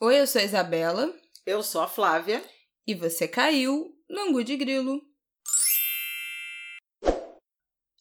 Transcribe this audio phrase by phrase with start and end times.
[0.00, 1.12] Oi, eu sou a Isabela.
[1.44, 2.40] Eu sou a Flávia.
[2.86, 5.02] E você caiu no Angu de Grilo.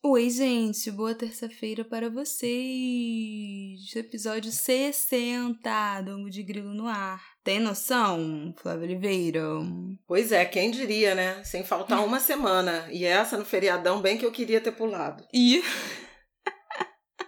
[0.04, 3.96] Oi, gente, boa terça-feira para vocês.
[3.96, 7.20] Episódio 60 do Angu de Grilo no ar.
[7.44, 9.42] Tem noção, Flávia Oliveira?
[10.06, 11.44] Pois é, quem diria, né?
[11.44, 12.88] Sem faltar uma semana.
[12.92, 15.26] E essa no feriadão, bem que eu queria ter pulado.
[15.34, 15.64] E.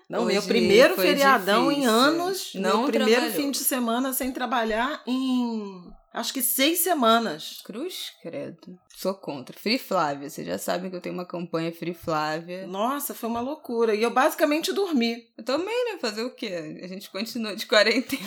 [0.10, 1.84] Não, Hoje meu primeiro feriadão difícil.
[1.84, 2.52] em anos.
[2.56, 3.42] Não meu primeiro trabalhou.
[3.42, 5.94] fim de semana sem trabalhar em.
[6.14, 7.62] Acho que seis semanas.
[7.64, 8.80] Cruz, credo.
[8.96, 9.58] Sou contra.
[9.58, 10.30] Free Flávia.
[10.30, 12.66] Vocês já sabem que eu tenho uma campanha Free Flávia.
[12.68, 13.94] Nossa, foi uma loucura.
[13.96, 15.28] E eu basicamente dormi.
[15.38, 16.00] Eu também, né?
[16.00, 16.80] Fazer o quê?
[16.84, 18.22] A gente continua de quarentena.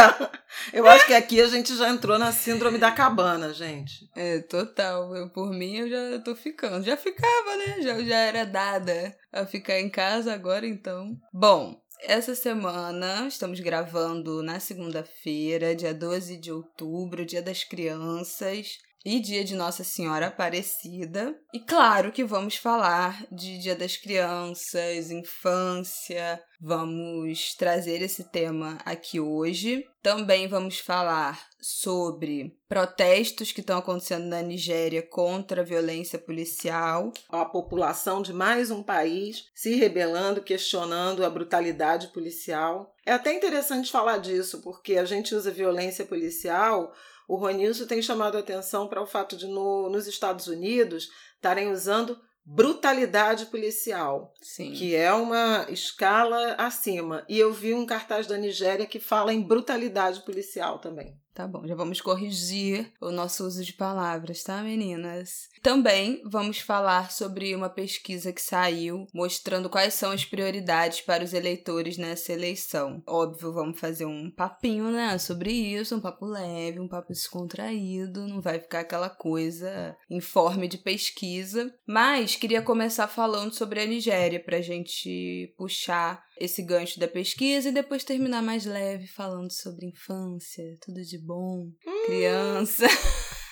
[0.72, 4.08] eu acho que aqui a gente já entrou na síndrome da cabana, gente.
[4.14, 5.14] É, total.
[5.14, 6.84] Eu, por mim, eu já tô ficando.
[6.84, 7.82] Já ficava, né?
[7.82, 11.18] Já, já era dada a ficar em casa agora, então.
[11.32, 18.78] Bom, essa semana estamos gravando na segunda-feira, dia 12 de outubro, dia das crianças.
[19.06, 21.38] E dia de Nossa Senhora Aparecida.
[21.52, 26.42] E claro que vamos falar de Dia das Crianças, infância.
[26.58, 29.84] Vamos trazer esse tema aqui hoje.
[30.02, 37.12] Também vamos falar sobre protestos que estão acontecendo na Nigéria contra a violência policial.
[37.28, 42.94] A população de mais um país se rebelando, questionando a brutalidade policial.
[43.04, 46.90] É até interessante falar disso, porque a gente usa violência policial.
[47.28, 51.70] O Ronilson tem chamado a atenção para o fato de, no, nos Estados Unidos, estarem
[51.70, 54.72] usando brutalidade policial, Sim.
[54.72, 57.24] que é uma escala acima.
[57.28, 61.18] E eu vi um cartaz da Nigéria que fala em brutalidade policial também.
[61.34, 65.48] Tá bom, já vamos corrigir o nosso uso de palavras, tá, meninas?
[65.60, 71.32] Também vamos falar sobre uma pesquisa que saiu mostrando quais são as prioridades para os
[71.32, 73.02] eleitores nessa eleição.
[73.04, 78.40] Óbvio, vamos fazer um papinho, né, sobre isso, um papo leve, um papo descontraído, não
[78.40, 81.74] vai ficar aquela coisa informe de pesquisa.
[81.84, 87.72] Mas queria começar falando sobre a Nigéria pra gente puxar esse gancho da pesquisa e
[87.72, 91.70] depois terminar mais leve falando sobre infância, tudo de bom,
[92.06, 92.86] criança.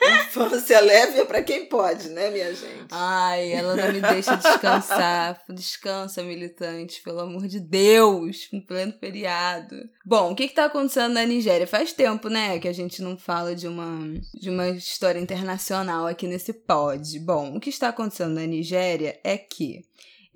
[0.00, 2.88] Infância leve é para quem pode, né, minha gente?
[2.90, 5.42] Ai, ela não me deixa descansar.
[5.50, 9.76] Descansa, militante, pelo amor de Deus, em pleno feriado.
[10.06, 11.66] Bom, o que que tá acontecendo na Nigéria?
[11.66, 16.26] Faz tempo, né, que a gente não fala de uma, de uma história internacional aqui
[16.26, 17.18] nesse pod.
[17.20, 19.84] Bom, o que está acontecendo na Nigéria é que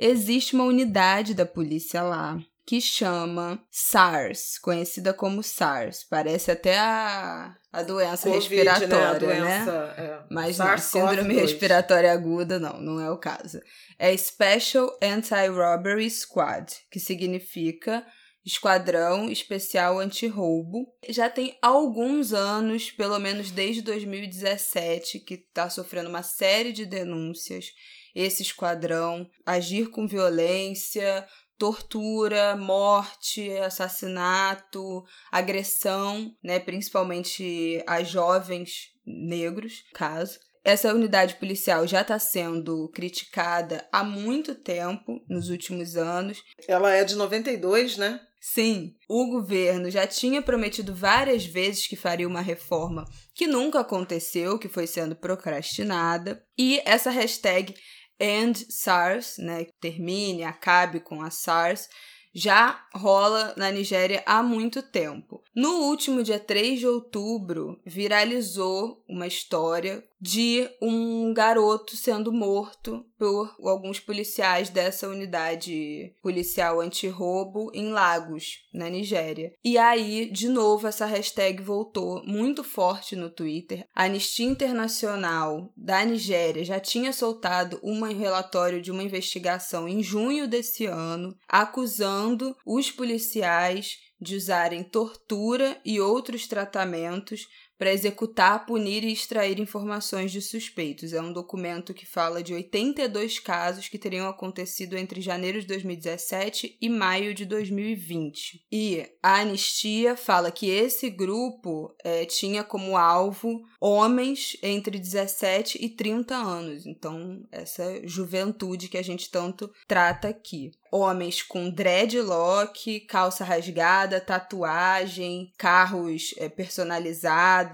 [0.05, 6.05] existe uma unidade da polícia lá que chama SARS, conhecida como SARS.
[6.09, 9.05] Parece até a, a doença Covid, respiratória, né?
[9.05, 9.65] A né?
[9.65, 10.23] doença, é.
[10.31, 10.81] Mas não, SARS-CoV-2.
[10.81, 13.61] síndrome respiratória aguda, não, não é o caso.
[13.99, 18.07] É Special Anti-Robbery Squad, que significa
[18.45, 20.87] Esquadrão Especial Anti-Roubo.
[21.09, 27.67] Já tem alguns anos, pelo menos desde 2017, que está sofrendo uma série de denúncias.
[28.15, 31.27] Esse esquadrão agir com violência,
[31.59, 40.41] tortura, morte, assassinato, agressão, né, principalmente a jovens negros, caso.
[40.65, 46.43] Essa unidade policial já está sendo criticada há muito tempo, nos últimos anos.
[46.69, 48.21] Ela é de 92, né?
[48.41, 54.59] Sim, o governo já tinha prometido várias vezes que faria uma reforma que nunca aconteceu,
[54.59, 56.45] que foi sendo procrastinada.
[56.59, 57.73] E essa hashtag
[58.23, 61.89] End SARS, né, termine, acabe com a SARS,
[62.35, 65.43] já rola na Nigéria há muito tempo.
[65.55, 73.53] No último dia 3 de outubro, viralizou uma história de um garoto sendo morto por
[73.61, 79.53] alguns policiais dessa unidade policial anti-roubo em Lagos, na Nigéria.
[79.65, 83.85] E aí, de novo, essa hashtag voltou muito forte no Twitter.
[83.93, 90.47] A Anistia Internacional da Nigéria já tinha soltado um relatório de uma investigação em junho
[90.47, 99.13] desse ano, acusando os policiais de usarem tortura e outros tratamentos para executar, punir e
[99.13, 101.13] extrair informações de suspeitos.
[101.13, 106.77] É um documento que fala de 82 casos que teriam acontecido entre janeiro de 2017
[106.81, 108.65] e maio de 2020.
[108.71, 115.89] E a anistia fala que esse grupo eh, tinha como alvo homens entre 17 e
[115.89, 116.87] 30 anos.
[116.87, 125.51] Então, essa juventude que a gente tanto trata aqui homens com dreadlock, calça rasgada, tatuagem,
[125.57, 127.72] carros é, personalizados,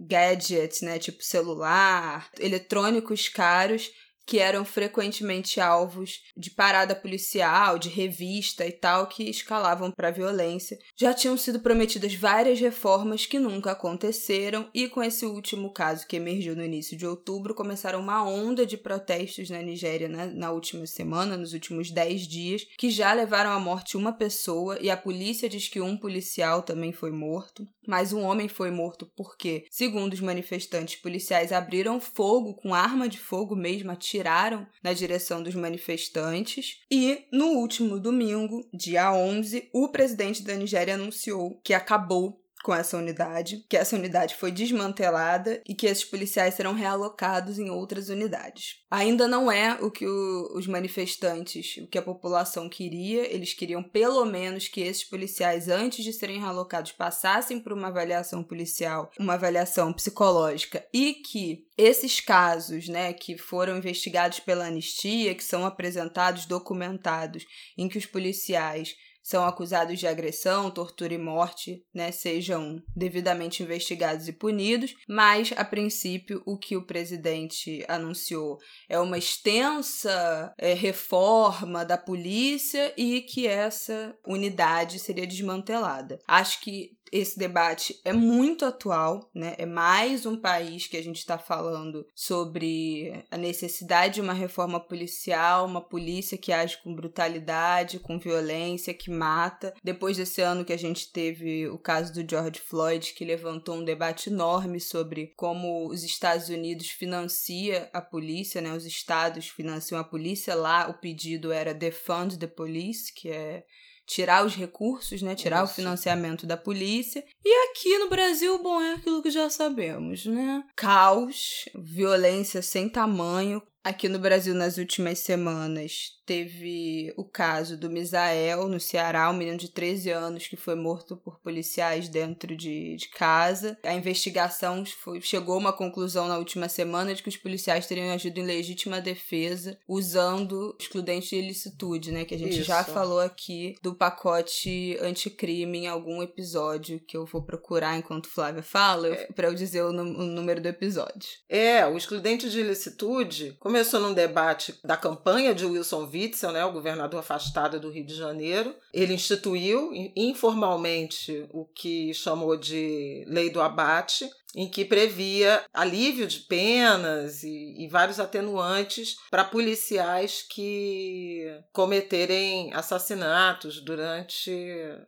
[0.00, 3.90] gadgets, né, tipo celular, eletrônicos caros,
[4.26, 10.76] que eram frequentemente alvos de parada policial, de revista e tal, que escalavam para violência.
[10.96, 16.16] Já tinham sido prometidas várias reformas que nunca aconteceram, e com esse último caso que
[16.16, 20.86] emergiu no início de outubro, começaram uma onda de protestos na Nigéria na, na última
[20.86, 25.48] semana, nos últimos 10 dias, que já levaram à morte uma pessoa, e a polícia
[25.48, 27.66] diz que um policial também foi morto.
[27.86, 33.18] Mas um homem foi morto porque, segundo os manifestantes, policiais abriram fogo com arma de
[33.18, 36.80] fogo mesmo, atiraram na direção dos manifestantes.
[36.90, 42.98] E no último domingo, dia 11, o presidente da Nigéria anunciou que acabou com essa
[42.98, 48.80] unidade, que essa unidade foi desmantelada e que esses policiais serão realocados em outras unidades.
[48.90, 53.84] Ainda não é o que o, os manifestantes, o que a população queria, eles queriam
[53.84, 59.34] pelo menos que esses policiais, antes de serem realocados, passassem por uma avaliação policial, uma
[59.34, 66.46] avaliação psicológica e que esses casos, né, que foram investigados pela anistia, que são apresentados,
[66.46, 67.44] documentados,
[67.78, 74.28] em que os policiais são acusados de agressão, tortura e morte, né, sejam devidamente investigados
[74.28, 81.84] e punidos, mas a princípio o que o presidente anunciou é uma extensa é, reforma
[81.84, 86.20] da polícia e que essa unidade seria desmantelada.
[86.28, 89.54] Acho que esse debate é muito atual, né?
[89.58, 94.80] É mais um país que a gente está falando sobre a necessidade de uma reforma
[94.80, 99.74] policial, uma polícia que age com brutalidade, com violência, que mata.
[99.82, 103.84] Depois desse ano que a gente teve o caso do George Floyd, que levantou um
[103.84, 108.72] debate enorme sobre como os Estados Unidos financia a polícia, né?
[108.74, 110.54] Os estados financiam a polícia.
[110.54, 113.64] Lá o pedido era defund the police, que é
[114.06, 115.34] tirar os recursos, né?
[115.34, 115.72] Tirar Isso.
[115.72, 117.24] o financiamento da polícia.
[117.44, 120.62] E aqui no Brasil, bom, é aquilo que já sabemos, né?
[120.76, 123.60] Caos, violência sem tamanho.
[123.86, 129.56] Aqui no Brasil, nas últimas semanas, teve o caso do Misael, no Ceará, um menino
[129.56, 133.78] de 13 anos que foi morto por policiais dentro de, de casa.
[133.84, 138.12] A investigação foi, chegou a uma conclusão na última semana de que os policiais teriam
[138.12, 142.24] agido em legítima defesa usando excludente de ilicitude, né?
[142.24, 142.64] Que a gente Isso.
[142.64, 148.64] já falou aqui do pacote anticrime em algum episódio que eu vou procurar enquanto Flávia
[148.64, 149.26] fala, é.
[149.26, 151.28] para eu dizer o, o, número do episódio.
[151.48, 156.72] É, o excludente de ilicitude começou num debate da campanha de Wilson Witzel, né, o
[156.72, 158.74] governador afastado do Rio de Janeiro.
[158.90, 166.40] Ele instituiu informalmente o que chamou de Lei do Abate, em que previa alívio de
[166.40, 171.44] penas e, e vários atenuantes para policiais que
[171.74, 174.50] cometerem assassinatos durante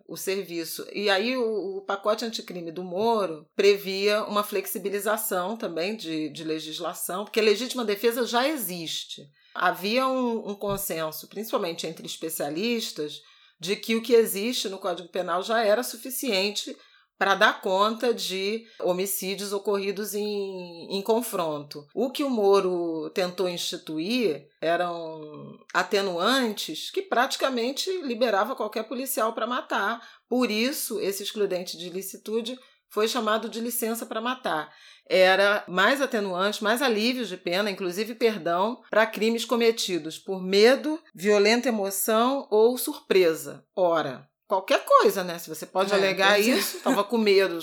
[0.07, 0.87] o serviço.
[0.93, 7.25] E aí o, o pacote anticrime do Moro previa uma flexibilização também de, de legislação,
[7.25, 9.23] porque legítima defesa já existe
[9.55, 13.21] havia um, um consenso, principalmente entre especialistas,
[13.61, 16.77] de que o que existe no Código Penal já era suficiente
[17.19, 21.87] para dar conta de homicídios ocorridos em, em confronto.
[21.93, 30.01] O que o Moro tentou instituir eram atenuantes que praticamente liberava qualquer policial para matar.
[30.29, 34.73] Por isso, esse excludente de ilicitude foi chamado de licença para matar
[35.09, 41.69] era mais atenuante, mais alívios de pena, inclusive perdão, para crimes cometidos por medo, violenta
[41.69, 43.65] emoção ou surpresa.
[43.75, 45.39] Ora, qualquer coisa, né?
[45.39, 47.59] Se você pode é, alegar isso, estava com medo,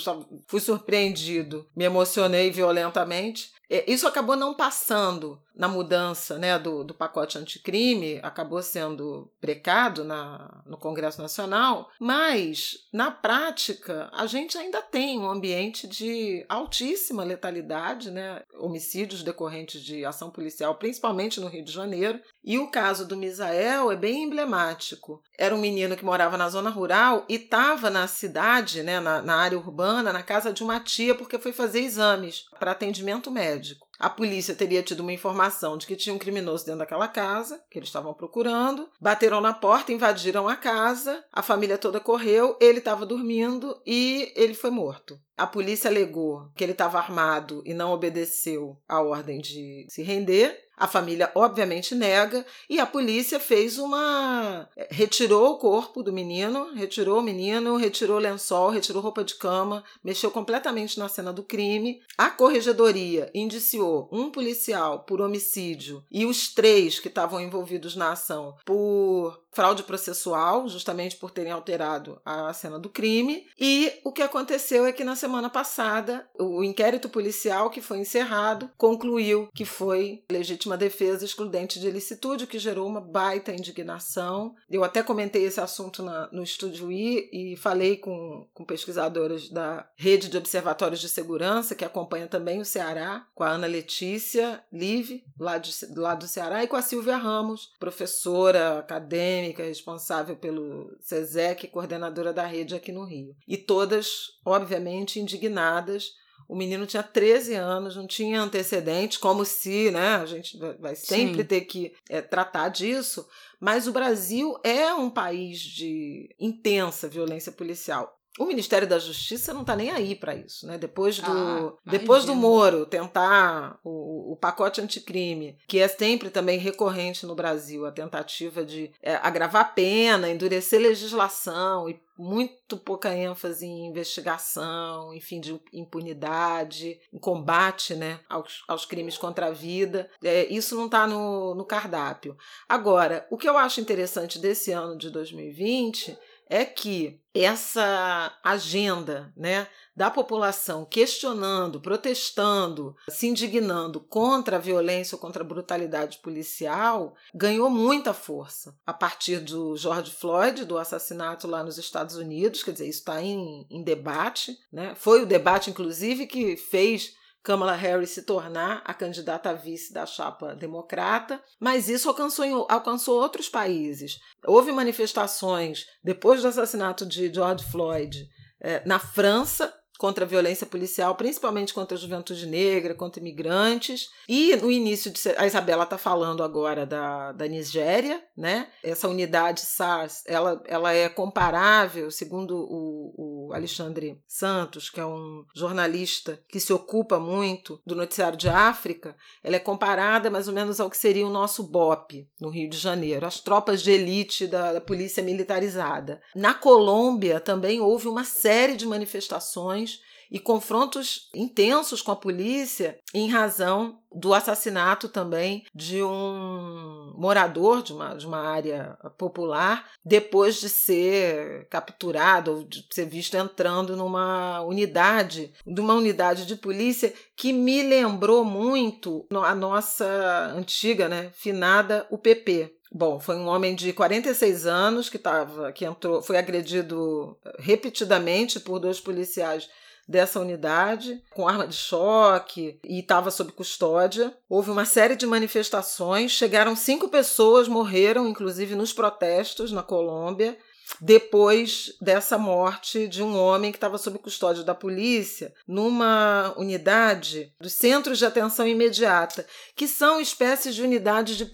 [0.46, 3.50] fui surpreendido, me emocionei violentamente.
[3.68, 10.04] É, isso acabou não passando na mudança né, do, do pacote anticrime, acabou sendo precado
[10.04, 17.24] na, no Congresso Nacional, mas, na prática, a gente ainda tem um ambiente de altíssima
[17.24, 22.20] letalidade, né, homicídios decorrentes de ação policial, principalmente no Rio de Janeiro.
[22.44, 25.20] E o caso do Misael é bem emblemático.
[25.38, 29.36] Era um menino que morava na zona rural e estava na cidade, né, na, na
[29.36, 33.85] área urbana, na casa de uma tia, porque foi fazer exames para atendimento médico.
[33.98, 37.78] A polícia teria tido uma informação de que tinha um criminoso dentro daquela casa, que
[37.78, 38.88] eles estavam procurando.
[39.00, 44.54] Bateram na porta, invadiram a casa, a família toda correu, ele estava dormindo e ele
[44.54, 45.18] foi morto.
[45.36, 50.65] A polícia alegou que ele estava armado e não obedeceu a ordem de se render.
[50.76, 56.74] A família obviamente nega e a polícia fez uma eh, retirou o corpo do menino,
[56.74, 61.42] retirou o menino, retirou o lençol, retirou roupa de cama, mexeu completamente na cena do
[61.42, 62.02] crime.
[62.18, 68.54] A corregedoria indiciou um policial por homicídio e os três que estavam envolvidos na ação
[68.64, 73.46] por fraude processual, justamente por terem alterado a cena do crime.
[73.58, 78.70] E o que aconteceu é que na semana passada, o inquérito policial que foi encerrado
[78.76, 84.54] concluiu que foi legítima defesa excludente de ilicitude, o que gerou uma baita indignação.
[84.68, 89.88] Eu até comentei esse assunto na, no Estúdio I e falei com, com pesquisadoras da
[89.96, 95.24] Rede de Observatórios de Segurança, que acompanha também o Ceará, com a Ana Letícia Live,
[95.40, 95.58] lá,
[95.96, 102.46] lá do Ceará, e com a Silvia Ramos, professora acadêmica, responsável pelo SESEC, coordenadora da
[102.46, 103.34] rede aqui no Rio.
[103.46, 106.12] E todas, obviamente, indignadas
[106.48, 111.42] o menino tinha 13 anos, não tinha antecedentes, como se, né, a gente vai sempre
[111.42, 111.48] Sim.
[111.48, 113.26] ter que é, tratar disso,
[113.60, 118.15] mas o Brasil é um país de intensa violência policial.
[118.38, 120.76] O Ministério da Justiça não está nem aí para isso, né?
[120.76, 126.58] Depois do, ah, depois do Moro tentar o, o, pacote anticrime, que é sempre também
[126.58, 133.14] recorrente no Brasil, a tentativa de é, agravar a pena, endurecer legislação e muito pouca
[133.14, 140.10] ênfase em investigação, enfim, de impunidade, em combate né, aos, aos crimes contra a vida.
[140.22, 142.36] É, isso não está no, no cardápio.
[142.68, 146.16] Agora, o que eu acho interessante desse ano de 2020
[146.48, 155.20] é que essa agenda né, da população questionando, protestando, se indignando contra a violência ou
[155.20, 161.62] contra a brutalidade policial ganhou muita força a partir do George Floyd, do assassinato lá
[161.62, 162.62] nos Estados Unidos.
[162.62, 164.56] Quer dizer, isso está em, em debate.
[164.72, 164.94] Né?
[164.94, 167.14] Foi o debate, inclusive, que fez
[167.46, 173.22] Kamala Harris se tornar a candidata a vice da chapa democrata, mas isso alcançou, alcançou
[173.22, 174.18] outros países.
[174.44, 178.28] Houve manifestações depois do assassinato de George Floyd
[178.60, 184.10] eh, na França, contra a violência policial, principalmente contra a juventude negra, contra imigrantes.
[184.28, 188.68] E no início de a Isabela está falando agora da, da Nigéria, né?
[188.82, 195.44] Essa unidade SARS, ela, ela é comparável, segundo o, o Alexandre Santos, que é um
[195.54, 200.80] jornalista que se ocupa muito do noticiário de África, ela é comparada mais ou menos
[200.80, 204.74] ao que seria o nosso BOP no Rio de Janeiro, as tropas de elite da,
[204.74, 206.20] da polícia militarizada.
[206.34, 209.85] Na Colômbia também houve uma série de manifestações
[210.30, 217.92] e confrontos intensos com a polícia em razão do assassinato também de um morador de
[217.92, 224.62] uma, de uma área popular depois de ser capturado ou de ser visto entrando numa
[224.62, 232.06] unidade, de uma unidade de polícia que me lembrou muito a nossa antiga, né, finada
[232.10, 238.60] UPP, Bom, foi um homem de 46 anos que tava, que entrou, foi agredido repetidamente
[238.60, 239.68] por dois policiais
[240.08, 244.36] dessa unidade com arma de choque e estava sob custódia.
[244.48, 250.56] Houve uma série de manifestações, chegaram cinco pessoas, morreram, inclusive nos protestos na Colômbia
[251.00, 257.72] depois dessa morte de um homem que estava sob custódia da polícia numa unidade dos
[257.72, 261.50] centros de atenção imediata, que são espécies de unidades de,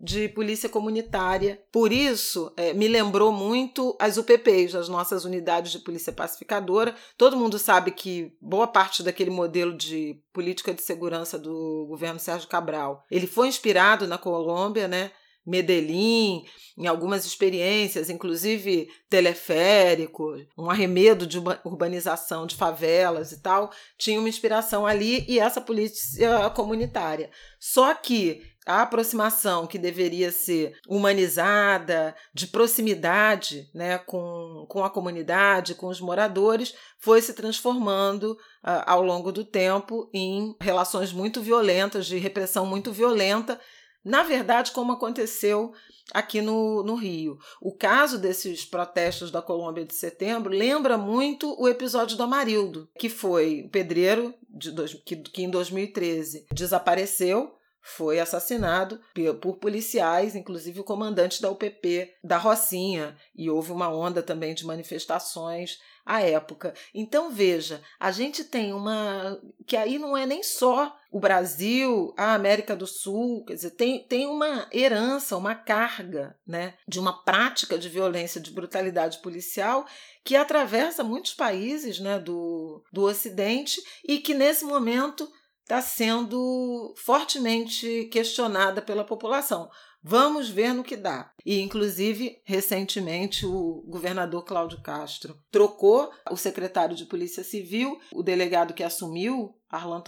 [0.00, 1.60] de polícia comunitária.
[1.72, 6.94] Por isso, é, me lembrou muito as UPPs, as nossas unidades de polícia pacificadora.
[7.18, 12.48] Todo mundo sabe que boa parte daquele modelo de política de segurança do governo Sérgio
[12.48, 15.10] Cabral, ele foi inspirado na Colômbia, né?
[15.46, 16.44] Medellín,
[16.76, 24.28] em algumas experiências, inclusive teleférico, um arremedo de urbanização de favelas e tal, tinha uma
[24.28, 27.30] inspiração ali e essa polícia comunitária.
[27.58, 35.76] Só que a aproximação que deveria ser humanizada, de proximidade né, com, com a comunidade,
[35.76, 42.06] com os moradores, foi se transformando uh, ao longo do tempo em relações muito violentas,
[42.06, 43.58] de repressão muito violenta
[44.06, 45.72] na verdade, como aconteceu
[46.14, 47.38] aqui no, no Rio.
[47.60, 53.08] O caso desses protestos da Colômbia de setembro lembra muito o episódio do Amarildo, que
[53.08, 59.00] foi o pedreiro dois, que, que em 2013 desapareceu foi assassinado
[59.40, 64.66] por policiais, inclusive o comandante da UPP da Rocinha, e houve uma onda também de
[64.66, 66.72] manifestações à época.
[66.94, 72.34] Então veja, a gente tem uma que aí não é nem só o Brasil, a
[72.34, 77.76] América do Sul, quer dizer, tem, tem uma herança, uma carga, né, de uma prática
[77.76, 79.86] de violência, de brutalidade policial
[80.22, 85.28] que atravessa muitos países, né, do, do Ocidente e que nesse momento
[85.62, 89.68] está sendo fortemente questionada pela população.
[90.08, 91.32] Vamos ver no que dá.
[91.44, 98.72] E, inclusive, recentemente, o governador Cláudio Castro trocou o secretário de Polícia Civil, o delegado
[98.72, 100.00] que assumiu, Arlan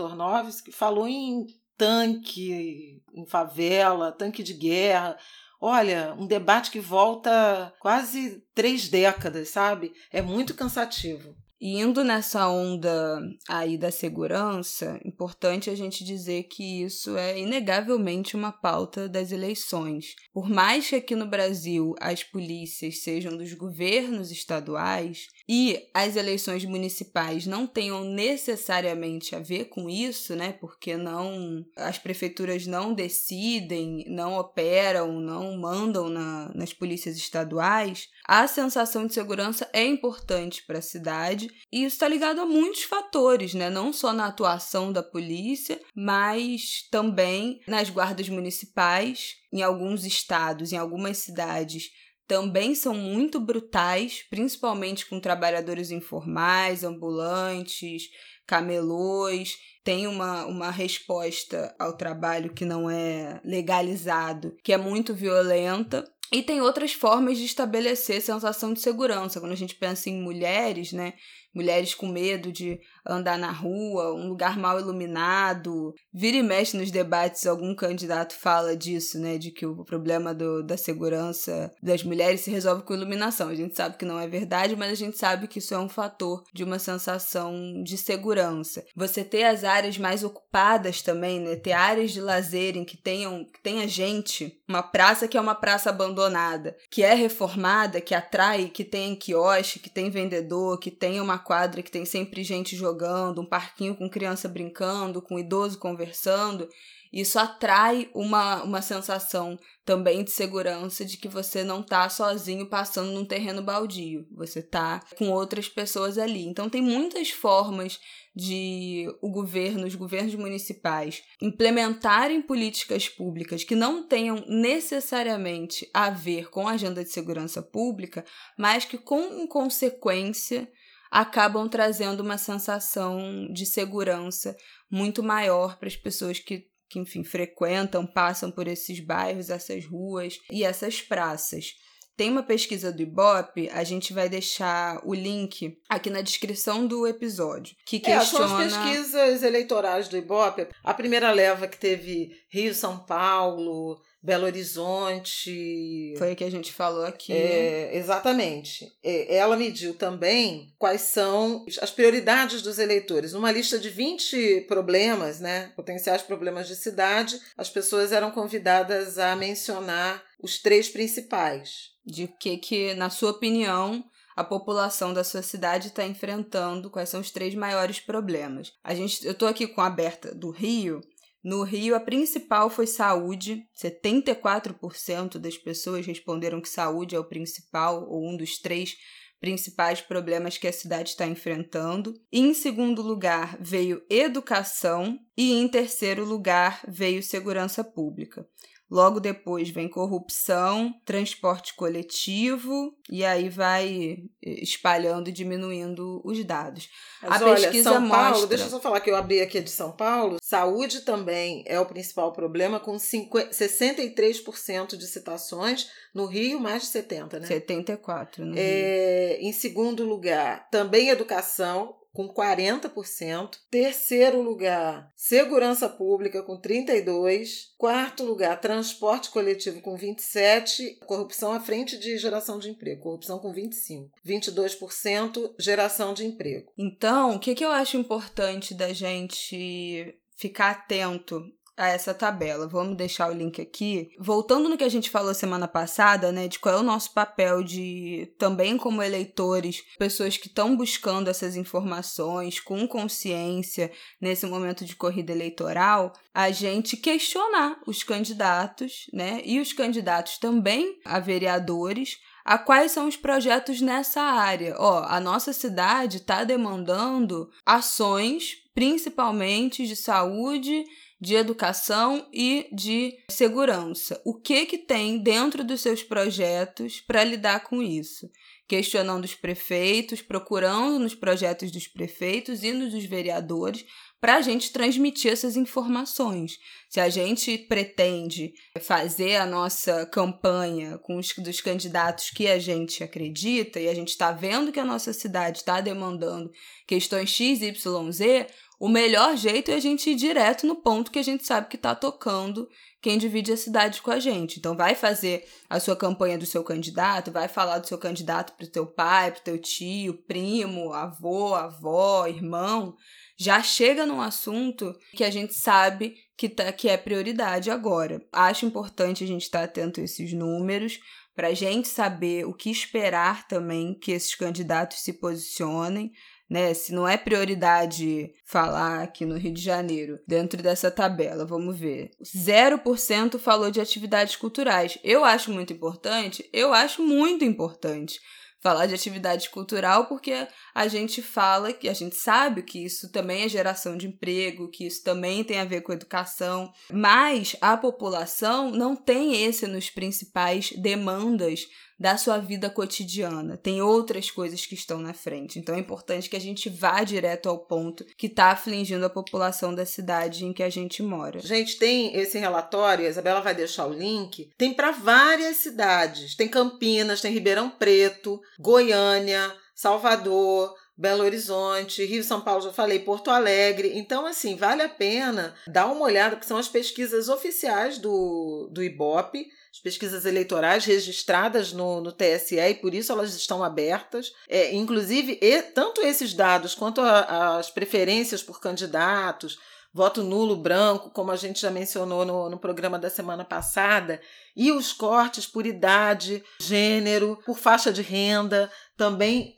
[0.65, 5.19] que falou em tanque, em favela, tanque de guerra,
[5.61, 9.93] olha, um debate que volta quase três décadas, sabe?
[10.13, 11.35] É muito cansativo.
[11.61, 18.37] E indo nessa onda aí da segurança, importante a gente dizer que isso é inegavelmente
[18.37, 20.15] uma pauta das eleições.
[20.33, 26.65] Por mais que aqui no Brasil as polícias sejam dos governos estaduais, e as eleições
[26.65, 30.53] municipais não tenham necessariamente a ver com isso, né?
[30.53, 38.47] Porque não as prefeituras não decidem, não operam, não mandam na, nas polícias estaduais, a
[38.47, 43.55] sensação de segurança é importante para a cidade e isso está ligado a muitos fatores,
[43.55, 43.71] né?
[43.71, 49.37] Não só na atuação da polícia, mas também nas guardas municipais.
[49.51, 51.91] Em alguns estados, em algumas cidades,
[52.29, 58.11] também são muito brutais, principalmente com trabalhadores informais, ambulantes,
[58.47, 59.57] camelôs.
[59.83, 66.05] Tem uma, uma resposta ao trabalho que não é legalizado, que é muito violenta.
[66.31, 69.41] E tem outras formas de estabelecer sensação de segurança.
[69.41, 71.15] Quando a gente pensa em mulheres, né?
[71.55, 75.95] Mulheres com medo de andar na rua, um lugar mal iluminado.
[76.13, 79.39] Vira e mexe nos debates, algum candidato fala disso, né?
[79.39, 83.49] De que o problema do, da segurança das mulheres se resolve com iluminação.
[83.49, 85.89] A gente sabe que não é verdade, mas a gente sabe que isso é um
[85.89, 88.85] fator de uma sensação de segurança.
[88.95, 91.57] Você ter as áreas mais ocupadas também, né?
[91.57, 95.55] Ter áreas de lazer em que tenham que tenha gente, uma praça que é uma
[95.55, 101.21] praça abandonada, que é reformada, que atrai, que tem quiosque, que tem vendedor, que tem
[101.21, 105.79] uma quadra que tem sempre gente jogando jogando, um parquinho com criança brincando, com idoso
[105.79, 106.69] conversando,
[107.13, 113.13] isso atrai uma, uma sensação também de segurança de que você não está sozinho passando
[113.13, 116.47] num terreno baldio, você está com outras pessoas ali.
[116.47, 117.99] Então tem muitas formas
[118.37, 126.51] de o governo, os governos municipais implementarem políticas públicas que não tenham necessariamente a ver
[126.51, 128.25] com a agenda de segurança pública,
[128.59, 130.71] mas que com consequência
[131.11, 134.57] acabam trazendo uma sensação de segurança
[134.91, 140.39] muito maior para as pessoas que, que, enfim, frequentam, passam por esses bairros, essas ruas
[140.51, 141.73] e essas praças.
[142.17, 147.07] Tem uma pesquisa do Ibope, a gente vai deixar o link aqui na descrição do
[147.07, 148.45] episódio, que questiona...
[148.45, 150.67] É, são as pesquisas eleitorais do Ibope.
[150.83, 156.15] A primeira leva que teve Rio, São Paulo, Belo Horizonte.
[156.19, 157.33] Foi o que a gente falou aqui.
[157.33, 158.93] É, exatamente.
[159.03, 163.33] É, ela mediu também quais são as prioridades dos eleitores.
[163.33, 169.35] Uma lista de 20 problemas, né, potenciais problemas de cidade, as pessoas eram convidadas a
[169.35, 171.93] mencionar os três principais.
[172.05, 174.05] De que, que na sua opinião,
[174.37, 178.75] a população da sua cidade está enfrentando, quais são os três maiores problemas.
[178.85, 181.01] A gente, eu estou aqui com a Berta do Rio
[181.49, 183.67] no Rio, a principal foi saúde.
[183.75, 188.95] 74% das pessoas responderam que saúde é o principal ou um dos três
[189.41, 192.13] principais problemas que a cidade está enfrentando.
[192.31, 195.19] Em segundo lugar, veio educação.
[195.39, 198.47] E em terceiro lugar, veio segurança pública.
[198.91, 206.89] Logo depois vem corrupção, transporte coletivo e aí vai eh, espalhando e diminuindo os dados.
[207.23, 208.47] Mas a olha, pesquisa São Paulo, mostra...
[208.47, 210.39] deixa eu só falar que eu abri aqui de São Paulo.
[210.43, 215.91] Saúde também é o principal problema, com 50, 63% de citações.
[216.15, 217.47] No Rio, mais de 70, né?
[217.47, 219.49] 74, no é, Rio.
[219.49, 223.51] Em segundo lugar, também educação, com 40%.
[223.71, 227.73] Terceiro lugar, segurança pública com 32.
[227.79, 230.99] Quarto lugar, transporte coletivo com 27.
[231.07, 233.03] Corrupção à frente de geração de emprego.
[233.03, 234.11] Corrupção com 25.
[234.27, 236.73] 22% geração de emprego.
[236.77, 241.45] Então, o que, que eu acho importante da gente ficar atento
[241.79, 242.67] a essa tabela.
[242.67, 244.11] Vamos deixar o link aqui.
[244.19, 247.63] Voltando no que a gente falou semana passada, né, de qual é o nosso papel
[247.63, 254.97] de também como eleitores, pessoas que estão buscando essas informações com consciência nesse momento de
[254.97, 262.57] corrida eleitoral, a gente questionar os candidatos, né, e os candidatos também a vereadores a
[262.57, 264.75] quais são os projetos nessa área.
[264.79, 270.83] Ó, a nossa cidade está demandando ações, principalmente de saúde
[271.21, 274.21] de educação e de segurança.
[274.25, 278.31] O que que tem dentro dos seus projetos para lidar com isso?
[278.69, 283.85] Questionando os prefeitos, procurando nos projetos dos prefeitos e nos dos vereadores
[284.21, 286.59] para a gente transmitir essas informações.
[286.89, 293.05] Se a gente pretende fazer a nossa campanha com os dos candidatos que a gente
[293.05, 296.51] acredita e a gente está vendo que a nossa cidade está demandando
[296.87, 298.47] questões X, Y, Z,
[298.81, 301.77] o melhor jeito é a gente ir direto no ponto que a gente sabe que
[301.77, 302.69] está tocando
[303.01, 304.59] quem divide a cidade com a gente.
[304.59, 308.67] Então, vai fazer a sua campanha do seu candidato, vai falar do seu candidato para
[308.67, 312.97] o teu pai, para o teu tio, primo, avô, avó, irmão.
[313.39, 318.21] Já chega num assunto que a gente sabe que, tá, que é prioridade agora.
[318.33, 320.99] Acho importante a gente estar tá atento a esses números,
[321.35, 326.13] para a gente saber o que esperar também que esses candidatos se posicionem
[326.49, 326.73] né?
[326.73, 332.11] Se não é prioridade falar aqui no Rio de Janeiro, dentro dessa tabela, vamos ver.
[332.23, 334.99] 0% falou de atividades culturais.
[335.05, 338.19] Eu acho muito importante, eu acho muito importante
[338.61, 343.43] falar de atividade cultural porque a gente fala que a gente sabe que isso também
[343.43, 348.71] é geração de emprego, que isso também tem a ver com educação, mas a população
[348.71, 351.67] não tem esse nos principais demandas
[351.99, 353.57] da sua vida cotidiana.
[353.57, 355.59] Tem outras coisas que estão na frente.
[355.59, 359.75] Então é importante que a gente vá direto ao ponto que está afligindo a população
[359.75, 361.41] da cidade em que a gente mora.
[361.41, 366.37] Gente, tem esse relatório, a Isabela vai deixar o link, tem para várias cidades.
[366.37, 373.31] Tem Campinas, tem Ribeirão Preto, Goiânia, Salvador, Belo Horizonte, Rio São Paulo, já falei, Porto
[373.31, 373.93] Alegre.
[373.95, 378.83] Então, assim, vale a pena dar uma olhada, que são as pesquisas oficiais do, do
[378.83, 379.47] IBOP
[379.79, 384.33] as pesquisas eleitorais registradas no, no TSE e por isso elas estão abertas.
[384.49, 389.57] É, inclusive, e, tanto esses dados quanto a, as preferências por candidatos,
[389.93, 394.21] voto nulo, branco, como a gente já mencionou no, no programa da semana passada,
[394.55, 399.57] e os cortes por idade, gênero, por faixa de renda, também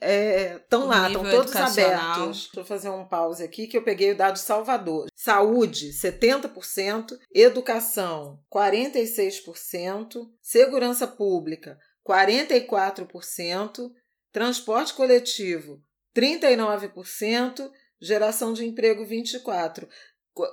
[0.55, 2.45] estão é, lá, estão todos abertos.
[2.45, 5.07] Deixa eu fazer um pause aqui que eu peguei o dado de Salvador.
[5.17, 13.91] Saúde, 70%, educação, 46%, segurança pública, 44%,
[14.33, 15.81] transporte coletivo,
[16.15, 19.89] 39%, geração de emprego, 24%.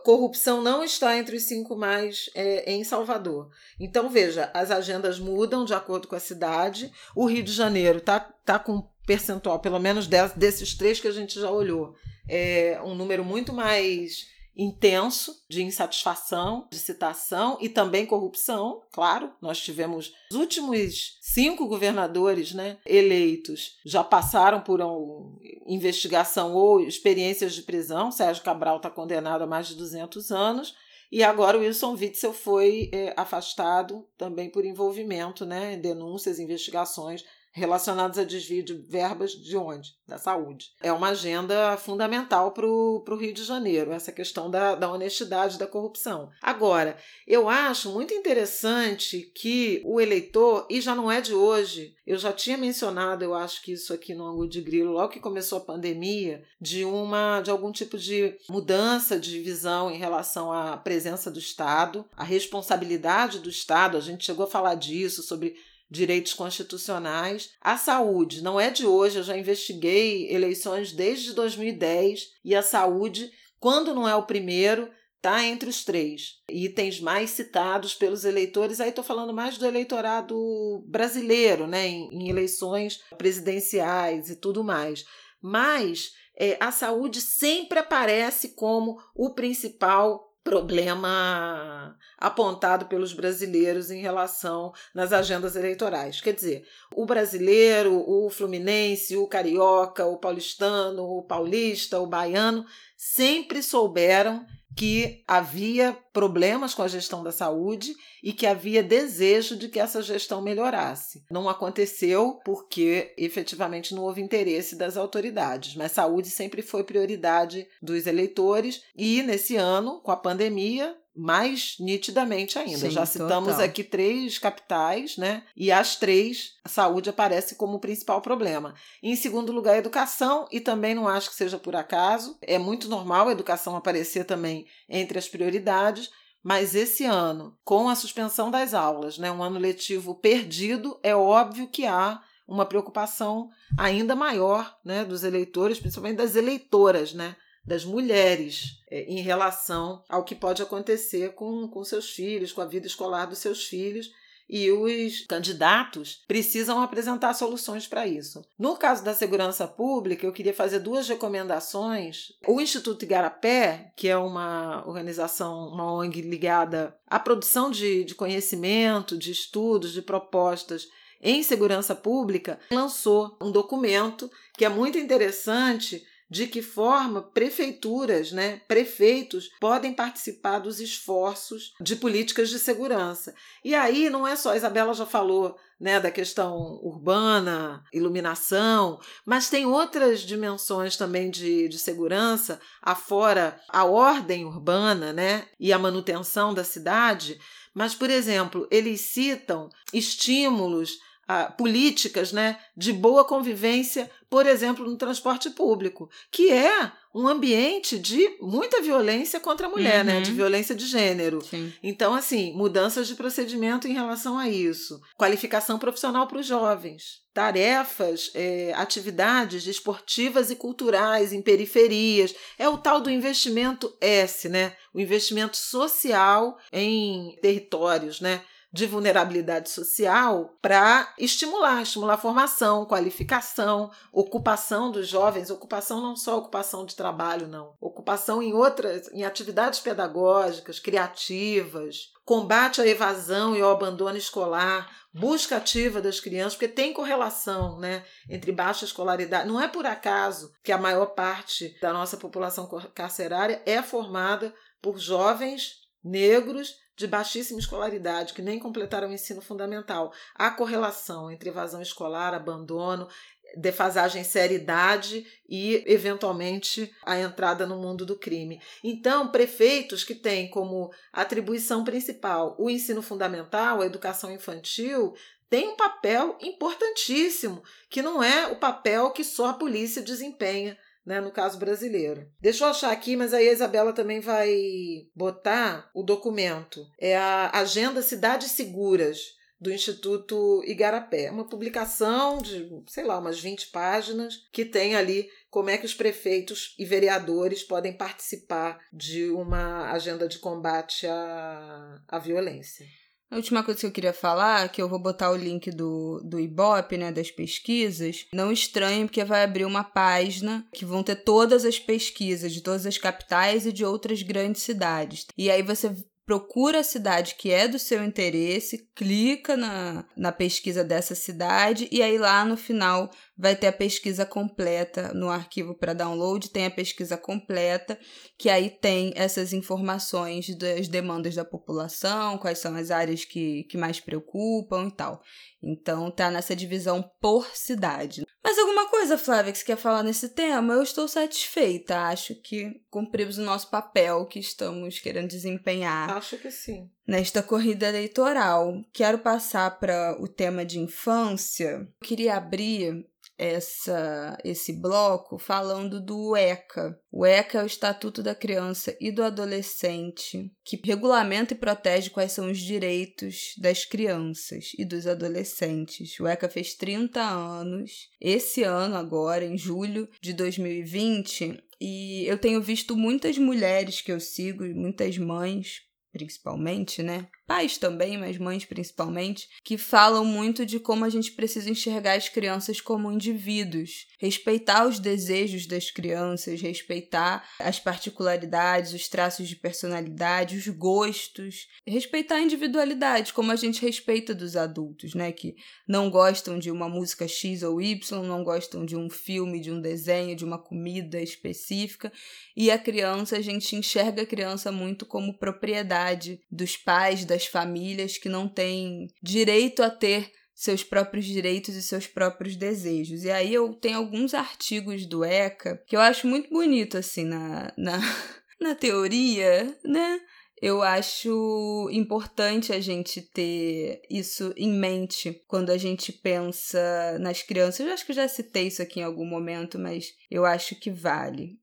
[0.04, 3.50] Corrupção não está entre os cinco mais é, em Salvador.
[3.80, 6.92] Então, veja, as agendas mudam de acordo com a cidade.
[7.16, 11.40] O Rio de Janeiro está tá com percentual, pelo menos desses três que a gente
[11.40, 11.96] já olhou,
[12.28, 19.32] é um número muito mais intenso de insatisfação, de citação e também corrupção, claro.
[19.40, 27.54] Nós tivemos os últimos cinco governadores né, eleitos já passaram por uma investigação ou experiências
[27.54, 28.12] de prisão.
[28.12, 30.76] Sérgio Cabral está condenado a mais de 200 anos.
[31.10, 37.24] E agora o Wilson Witzel foi é, afastado também por envolvimento né, em denúncias, investigações
[37.58, 39.96] relacionados a desvio de verbas de onde?
[40.08, 40.68] Da saúde.
[40.82, 45.66] É uma agenda fundamental para o Rio de Janeiro, essa questão da, da honestidade, da
[45.66, 46.30] corrupção.
[46.42, 52.18] Agora, eu acho muito interessante que o eleitor, e já não é de hoje, eu
[52.18, 55.58] já tinha mencionado, eu acho que isso aqui no ângulo de grilo, logo que começou
[55.58, 61.32] a pandemia, de uma de algum tipo de mudança de visão em relação à presença
[61.32, 65.56] do Estado, a responsabilidade do Estado, a gente chegou a falar disso, sobre
[65.90, 67.52] direitos constitucionais.
[67.62, 73.32] A saúde não é de hoje, eu já investiguei eleições desde 2010 e a saúde,
[73.60, 78.80] quando não é o primeiro, está entre os três itens mais citados pelos eleitores.
[78.80, 85.06] Aí estou falando mais do eleitorado brasileiro, né, em, em eleições presidenciais e tudo mais.
[85.42, 94.72] Mas é, a saúde sempre aparece como o principal problema apontado pelos brasileiros em relação
[94.96, 96.22] nas agendas eleitorais.
[96.22, 103.62] Quer dizer, o brasileiro, o fluminense, o carioca, o paulistano, o paulista, o baiano sempre
[103.62, 104.46] souberam
[104.78, 110.04] que havia problemas com a gestão da saúde e que havia desejo de que essa
[110.04, 111.24] gestão melhorasse.
[111.32, 118.06] Não aconteceu porque efetivamente não houve interesse das autoridades, mas saúde sempre foi prioridade dos
[118.06, 122.78] eleitores e nesse ano, com a pandemia, mais nitidamente ainda.
[122.78, 123.66] Sim, Já citamos total.
[123.66, 125.44] aqui três capitais, né?
[125.56, 128.76] E as três, a saúde aparece como o principal problema.
[129.02, 132.38] em segundo lugar, a educação, e também não acho que seja por acaso.
[132.42, 136.10] É muito normal a educação aparecer também entre as prioridades.
[136.44, 141.68] Mas esse ano, com a suspensão das aulas, né, um ano letivo perdido, é óbvio
[141.68, 147.36] que há uma preocupação ainda maior né, dos eleitores, principalmente das eleitoras, né?
[147.68, 152.66] Das mulheres é, em relação ao que pode acontecer com, com seus filhos, com a
[152.66, 154.12] vida escolar dos seus filhos.
[154.50, 158.46] E os candidatos precisam apresentar soluções para isso.
[158.58, 162.32] No caso da segurança pública, eu queria fazer duas recomendações.
[162.48, 169.18] O Instituto Igarapé, que é uma organização, uma ONG ligada à produção de, de conhecimento,
[169.18, 170.88] de estudos, de propostas
[171.22, 178.62] em segurança pública, lançou um documento que é muito interessante de que forma prefeituras, né,
[178.68, 183.34] prefeitos podem participar dos esforços de políticas de segurança.
[183.64, 189.50] E aí não é só, a Isabela já falou né, da questão urbana, iluminação, mas
[189.50, 196.54] tem outras dimensões também de, de segurança, afora a ordem urbana né, e a manutenção
[196.54, 197.40] da cidade.
[197.74, 204.96] Mas, por exemplo, eles citam estímulos ah, políticas né, de boa convivência, por exemplo, no
[204.96, 210.06] transporte público, que é um ambiente de muita violência contra a mulher, uhum.
[210.06, 210.38] né, de uhum.
[210.38, 211.42] violência de gênero.
[211.42, 211.74] Sim.
[211.82, 218.32] Então, assim, mudanças de procedimento em relação a isso, qualificação profissional para os jovens, tarefas,
[218.34, 222.34] é, atividades esportivas e culturais em periferias.
[222.58, 224.76] É o tal do investimento S, né?
[224.94, 228.42] O investimento social em territórios, né?
[228.72, 236.38] De vulnerabilidade social para estimular, estimular a formação, qualificação, ocupação dos jovens, ocupação não só
[236.38, 243.62] ocupação de trabalho, não, ocupação em outras, em atividades pedagógicas, criativas, combate à evasão e
[243.62, 249.48] ao abandono escolar, busca ativa das crianças, porque tem correlação né, entre baixa escolaridade.
[249.48, 255.00] Não é por acaso que a maior parte da nossa população carcerária é formada por
[255.00, 260.12] jovens negros de baixíssima escolaridade, que nem completaram o ensino fundamental.
[260.34, 263.08] Há correlação entre evasão escolar, abandono,
[263.56, 268.60] defasagem seriedade e, eventualmente, a entrada no mundo do crime.
[268.84, 275.14] Então, prefeitos que têm como atribuição principal o ensino fundamental, a educação infantil,
[275.50, 280.78] têm um papel importantíssimo, que não é o papel que só a polícia desempenha
[281.08, 282.30] né, no caso brasileiro.
[282.38, 286.86] Deixa eu achar aqui, mas aí a Isabela também vai botar o documento.
[287.00, 291.24] É a Agenda Cidades Seguras do Instituto Igarapé.
[291.24, 295.86] É uma publicação de, sei lá, umas 20 páginas que tem ali como é que
[295.86, 302.86] os prefeitos e vereadores podem participar de uma agenda de combate à, à violência.
[303.30, 306.40] A última coisa que eu queria falar, que eu vou botar o link do, do
[306.40, 308.26] Ibope, né, das pesquisas.
[308.34, 312.86] Não estranhe, porque vai abrir uma página que vão ter todas as pesquisas de todas
[312.86, 315.26] as capitais e de outras grandes cidades.
[315.38, 315.94] E aí você
[316.28, 322.04] procura a cidade que é do seu interesse, clica na, na pesquisa dessa cidade e
[322.04, 326.72] aí lá no final vai ter a pesquisa completa no arquivo para download, tem a
[326.72, 328.00] pesquisa completa,
[328.38, 333.78] que aí tem essas informações das demandas da população, quais são as áreas que, que
[333.78, 335.22] mais preocupam e tal.
[335.62, 338.26] Então tá nessa divisão por cidade.
[338.44, 340.74] Mas alguma coisa, Flávia, que você quer falar nesse tema?
[340.74, 342.00] Eu estou satisfeita.
[342.04, 346.10] Acho que cumprimos o nosso papel que estamos querendo desempenhar.
[346.12, 346.90] Acho que sim.
[347.08, 348.84] Nesta corrida eleitoral.
[348.92, 351.88] Quero passar para o tema de infância.
[352.02, 357.00] Eu queria abrir essa esse bloco falando do ECA.
[357.12, 362.32] O ECA é o Estatuto da Criança e do Adolescente, que regulamenta e protege quais
[362.32, 366.20] são os direitos das crianças e dos adolescentes.
[366.20, 368.10] O ECA fez 30 anos.
[368.20, 374.20] Esse ano agora, em julho de 2020, e eu tenho visto muitas mulheres que eu
[374.20, 375.87] sigo, muitas mães,
[376.18, 377.28] principalmente, né?
[377.48, 382.28] pais também, mas mães principalmente, que falam muito de como a gente precisa enxergar as
[382.28, 390.58] crianças como indivíduos, respeitar os desejos das crianças, respeitar as particularidades, os traços de personalidade,
[390.58, 395.56] os gostos, respeitar a individualidade, como a gente respeita dos adultos, né, que
[395.88, 399.80] não gostam de uma música X ou Y, não gostam de um filme, de um
[399.80, 402.12] desenho, de uma comida específica,
[402.58, 406.07] e a criança, a gente enxerga a criança muito como propriedade
[406.52, 412.08] dos pais, das famílias que não têm direito a ter seus próprios direitos e seus
[412.08, 413.24] próprios desejos.
[413.24, 417.72] E aí eu tenho alguns artigos do ECA que eu acho muito bonito, assim, na,
[417.78, 418.00] na,
[418.60, 420.20] na teoria, né?
[420.60, 427.86] Eu acho importante a gente ter isso em mente quando a gente pensa nas crianças.
[427.86, 430.90] Eu acho que eu já citei isso aqui em algum momento, mas eu acho que
[430.90, 431.60] vale.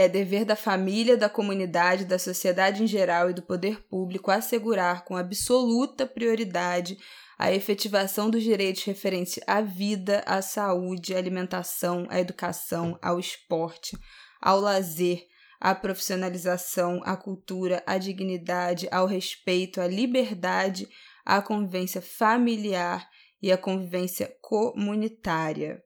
[0.00, 5.04] É dever da família, da comunidade, da sociedade em geral e do poder público assegurar
[5.04, 6.96] com absoluta prioridade
[7.36, 13.98] a efetivação dos direitos referentes à vida, à saúde, à alimentação, à educação, ao esporte,
[14.40, 15.26] ao lazer,
[15.60, 20.88] à profissionalização, à cultura, à dignidade, ao respeito, à liberdade,
[21.26, 23.04] à convivência familiar
[23.42, 25.82] e à convivência comunitária.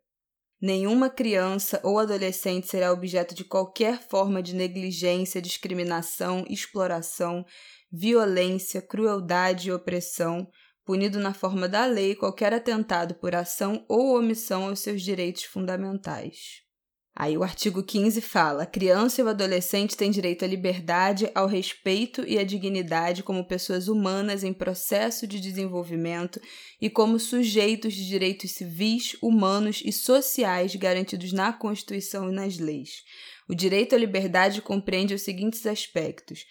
[0.62, 7.44] Nenhuma criança ou adolescente será objeto de qualquer forma de negligência, discriminação, exploração,
[7.90, 10.48] violência, crueldade e opressão,
[10.84, 16.62] punido na forma da lei qualquer atentado por ação ou omissão aos seus direitos fundamentais.
[17.14, 21.46] Aí o artigo 15 fala: a criança e o adolescente têm direito à liberdade, ao
[21.46, 26.40] respeito e à dignidade como pessoas humanas em processo de desenvolvimento
[26.80, 33.02] e como sujeitos de direitos civis, humanos e sociais garantidos na Constituição e nas leis.
[33.46, 36.46] O direito à liberdade compreende os seguintes aspectos: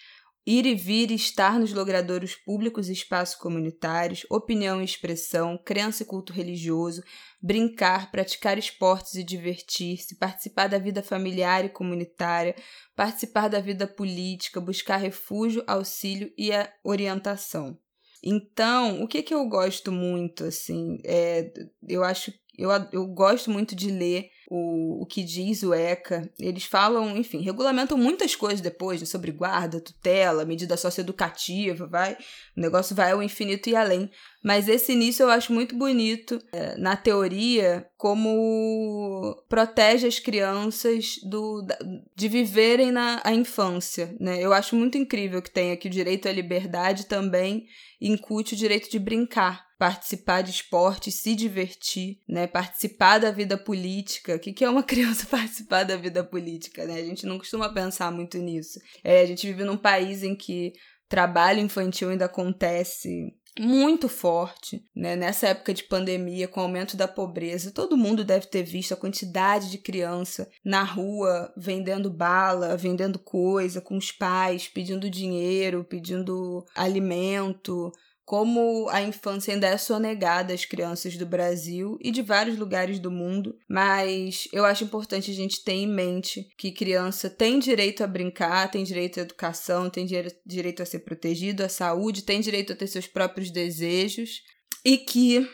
[0.46, 6.02] ir e vir e estar nos logradouros públicos e espaços comunitários, opinião e expressão, crença
[6.02, 7.02] e culto religioso,
[7.40, 12.56] brincar, praticar esportes e divertir-se, participar da vida familiar e comunitária,
[12.96, 16.50] participar da vida política, buscar refúgio, auxílio e
[16.82, 17.78] orientação.
[18.24, 21.52] Então, o que, que eu gosto muito, assim, é,
[21.88, 26.30] eu acho, eu, eu gosto muito de ler o, o que diz o ECA.
[26.38, 32.12] Eles falam, enfim, regulamentam muitas coisas depois né, sobre guarda, tutela, medida socioeducativa, vai.
[32.54, 34.10] O negócio vai ao infinito e além.
[34.44, 41.66] Mas esse início eu acho muito bonito, é, na teoria, como protege as crianças do,
[42.14, 44.14] de viverem na a infância.
[44.20, 44.38] Né?
[44.38, 47.66] Eu acho muito incrível que tenha aqui o direito à liberdade também
[48.00, 52.46] incute o direito de brincar participar de esporte, se divertir, né?
[52.46, 54.36] Participar da vida política.
[54.36, 57.00] O que, que é uma criança participar da vida política, né?
[57.00, 58.78] A gente não costuma pensar muito nisso.
[59.02, 60.72] É, a gente vive num país em que
[61.08, 65.16] trabalho infantil ainda acontece muito forte, né?
[65.16, 68.96] Nessa época de pandemia, com o aumento da pobreza, todo mundo deve ter visto a
[68.96, 76.64] quantidade de criança na rua vendendo bala, vendendo coisa com os pais, pedindo dinheiro, pedindo
[76.72, 77.90] alimento,
[78.24, 83.10] como a infância ainda é sonegada às crianças do Brasil e de vários lugares do
[83.10, 88.06] mundo, mas eu acho importante a gente ter em mente que criança tem direito a
[88.06, 90.06] brincar, tem direito à educação, tem
[90.46, 94.42] direito a ser protegido, à saúde, tem direito a ter seus próprios desejos
[94.84, 95.48] e que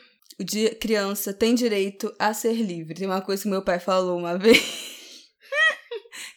[0.81, 2.95] criança tem direito a ser livre.
[2.95, 4.89] Tem uma coisa que meu pai falou uma vez.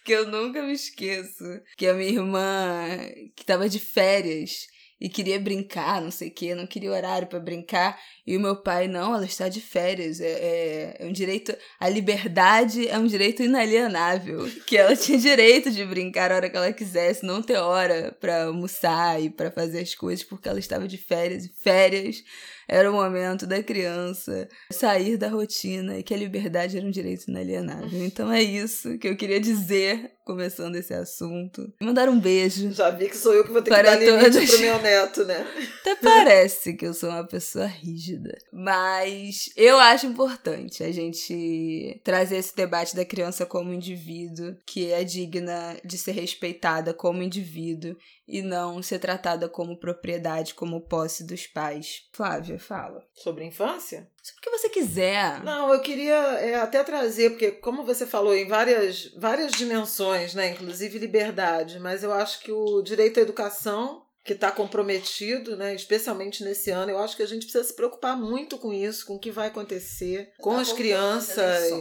[0.03, 1.43] que eu nunca me esqueço.
[1.77, 2.87] Que a minha irmã,
[3.35, 4.67] que estava de férias,
[5.01, 7.99] e queria brincar, não sei o que, não queria horário para brincar.
[8.31, 11.89] E o meu pai, não, ela está de férias, é, é, é, um direito, a
[11.89, 16.71] liberdade é um direito inalienável, que ela tinha direito de brincar a hora que ela
[16.71, 20.97] quisesse, não ter hora para almoçar e para fazer as coisas, porque ela estava de
[20.97, 22.23] férias, e férias
[22.71, 27.29] era o momento da criança sair da rotina e que a liberdade era um direito
[27.29, 28.01] inalienável.
[28.05, 31.69] Então é isso que eu queria dizer, começando esse assunto.
[31.81, 32.71] Mandar um beijo.
[32.71, 34.49] Já vi que sou eu que vou ter que dar limite todos.
[34.49, 35.45] pro meu neto, né?
[35.81, 38.20] Até parece que eu sou uma pessoa rígida.
[38.51, 45.03] Mas eu acho importante a gente trazer esse debate da criança como indivíduo, que é
[45.03, 47.95] digna de ser respeitada como indivíduo
[48.27, 52.07] e não ser tratada como propriedade, como posse dos pais.
[52.13, 53.05] Flávia, fala.
[53.13, 54.09] Sobre infância?
[54.21, 55.43] Sobre o que você quiser.
[55.43, 60.51] Não, eu queria é, até trazer, porque como você falou, em várias, várias dimensões, né?
[60.51, 65.73] Inclusive liberdade, mas eu acho que o direito à educação que está comprometido, né?
[65.73, 69.15] Especialmente nesse ano, eu acho que a gente precisa se preocupar muito com isso, com
[69.15, 71.71] o que vai acontecer com tá as crianças.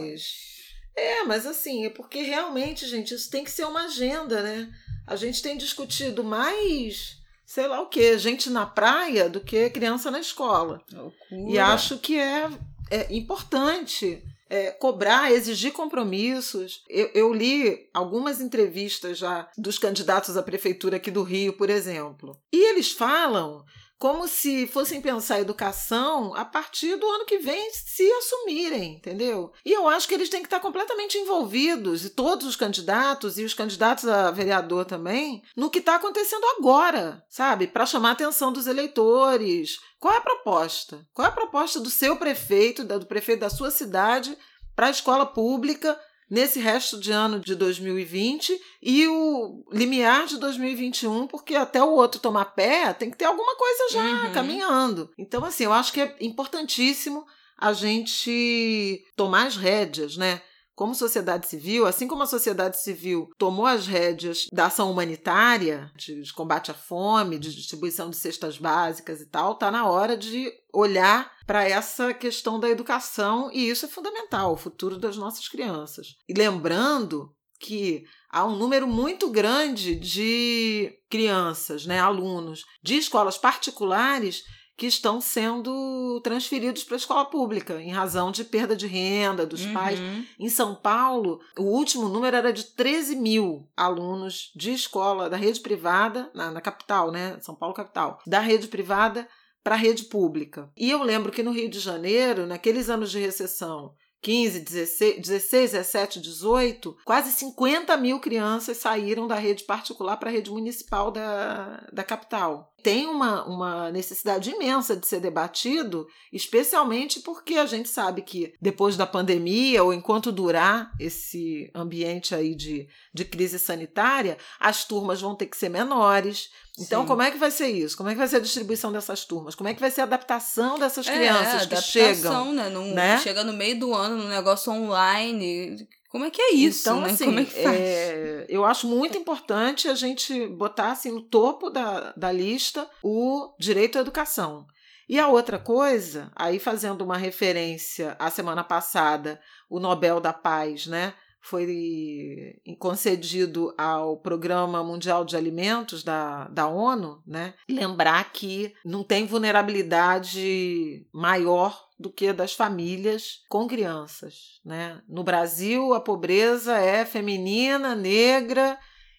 [0.95, 4.71] É, mas assim, é porque realmente, gente, isso tem que ser uma agenda, né?
[5.07, 10.09] A gente tem discutido mais, sei lá o que, gente na praia do que criança
[10.11, 10.81] na escola.
[10.91, 11.51] Loucura.
[11.51, 12.49] E acho que é,
[12.89, 16.83] é importante é, cobrar, exigir compromissos.
[16.89, 22.37] Eu, eu, li algumas entrevistas já dos candidatos à prefeitura aqui do Rio, por exemplo.
[22.51, 23.63] E eles falam
[23.97, 29.53] como se fossem pensar a educação a partir do ano que vem se assumirem, entendeu?
[29.63, 33.43] E eu acho que eles têm que estar completamente envolvidos, e todos os candidatos, e
[33.43, 37.67] os candidatos a vereador também, no que está acontecendo agora, sabe?
[37.67, 39.77] Para chamar a atenção dos eleitores.
[40.01, 41.07] Qual é a proposta?
[41.13, 44.35] Qual é a proposta do seu prefeito, do prefeito da sua cidade,
[44.75, 51.27] para a escola pública nesse resto de ano de 2020 e o limiar de 2021,
[51.27, 54.33] porque até o outro tomar pé tem que ter alguma coisa já uhum.
[54.33, 55.11] caminhando.
[55.19, 57.23] Então, assim, eu acho que é importantíssimo
[57.55, 60.41] a gente tomar as rédeas, né?
[60.81, 66.33] Como sociedade civil, assim como a sociedade civil tomou as rédeas da ação humanitária, de
[66.33, 71.31] combate à fome, de distribuição de cestas básicas e tal, está na hora de olhar
[71.45, 76.15] para essa questão da educação e isso é fundamental, o futuro das nossas crianças.
[76.27, 84.41] E lembrando que há um número muito grande de crianças, né, alunos de escolas particulares
[84.81, 89.63] que estão sendo transferidos para a escola pública, em razão de perda de renda dos
[89.63, 89.73] uhum.
[89.73, 89.99] pais.
[90.39, 95.59] Em São Paulo, o último número era de 13 mil alunos de escola da rede
[95.59, 97.37] privada, na, na capital, né?
[97.41, 99.29] São Paulo, capital, da rede privada
[99.63, 100.67] para a rede pública.
[100.75, 105.71] E eu lembro que no Rio de Janeiro, naqueles anos de recessão, 15, 16, 16,
[105.71, 111.87] 17, 18, quase 50 mil crianças saíram da rede particular para a rede municipal da,
[111.91, 112.70] da capital.
[112.83, 118.97] Tem uma, uma necessidade imensa de ser debatido, especialmente porque a gente sabe que depois
[118.97, 125.35] da pandemia, ou enquanto durar esse ambiente aí de, de crise sanitária, as turmas vão
[125.35, 127.07] ter que ser menores, então, Sim.
[127.07, 127.97] como é que vai ser isso?
[127.97, 129.55] Como é que vai ser a distribuição dessas turmas?
[129.55, 132.53] Como é que vai ser a adaptação dessas é, crianças que chegam?
[132.53, 132.69] Né?
[132.69, 133.17] Num, né?
[133.19, 135.87] Chega no meio do ano, num negócio online.
[136.11, 136.81] Como é que é isso?
[136.81, 137.09] Então, né?
[137.09, 137.79] assim, Como é que faz?
[137.79, 143.55] É, eu acho muito importante a gente botar assim, no topo da, da lista o
[143.57, 144.67] direito à educação.
[145.07, 149.39] E a outra coisa, aí fazendo uma referência à semana passada,
[149.69, 151.13] o Nobel da Paz, né?
[151.41, 157.55] Foi concedido ao Programa Mundial de Alimentos da, da ONU, né?
[157.67, 164.59] lembrar que não tem vulnerabilidade maior do que das famílias com crianças.
[164.63, 165.01] Né?
[165.07, 168.77] No Brasil, a pobreza é feminina, negra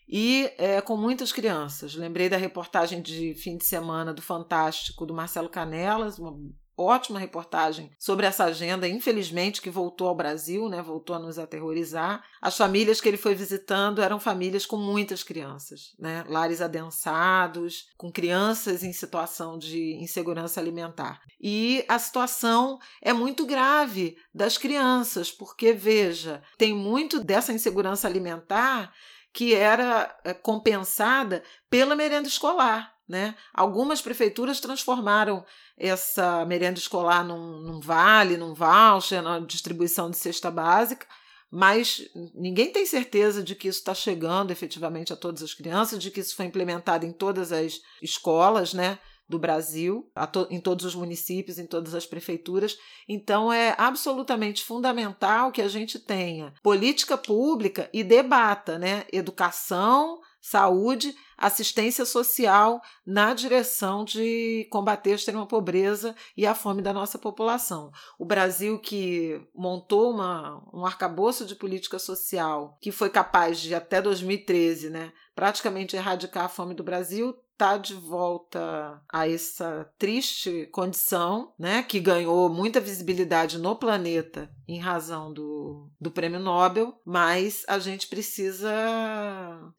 [0.09, 1.95] e é, com muitas crianças.
[1.95, 6.37] Lembrei da reportagem de fim de semana do Fantástico do Marcelo Canelas, uma
[6.77, 10.81] ótima reportagem sobre essa agenda, infelizmente, que voltou ao Brasil, né?
[10.83, 12.25] voltou a nos aterrorizar.
[12.41, 16.25] As famílias que ele foi visitando eram famílias com muitas crianças, né?
[16.29, 21.20] lares adensados, com crianças em situação de insegurança alimentar.
[21.41, 28.93] E a situação é muito grave das crianças, porque, veja, tem muito dessa insegurança alimentar
[29.33, 32.91] que era eh, compensada pela merenda escolar.
[33.09, 33.34] Né?
[33.53, 35.44] Algumas prefeituras transformaram
[35.76, 41.07] essa merenda escolar num, num vale, num voucher, na distribuição de cesta básica,
[41.50, 46.11] mas ninguém tem certeza de que isso está chegando efetivamente a todas as crianças, de
[46.11, 48.98] que isso foi implementado em todas as escolas, né?
[49.32, 52.76] do Brasil, to em todos os municípios, em todas as prefeituras.
[53.09, 59.07] Então, é absolutamente fundamental que a gente tenha política pública e debata, né?
[59.11, 66.93] Educação, saúde, assistência social na direção de combater a extrema pobreza e a fome da
[66.93, 67.93] nossa população.
[68.18, 74.03] O Brasil que montou uma, um arcabouço de política social que foi capaz de até
[74.03, 81.55] 2013, né, praticamente erradicar a fome do Brasil, está de volta a essa triste condição,
[81.57, 87.79] né, que ganhou muita visibilidade no planeta em razão do, do prêmio Nobel, mas a
[87.79, 88.73] gente precisa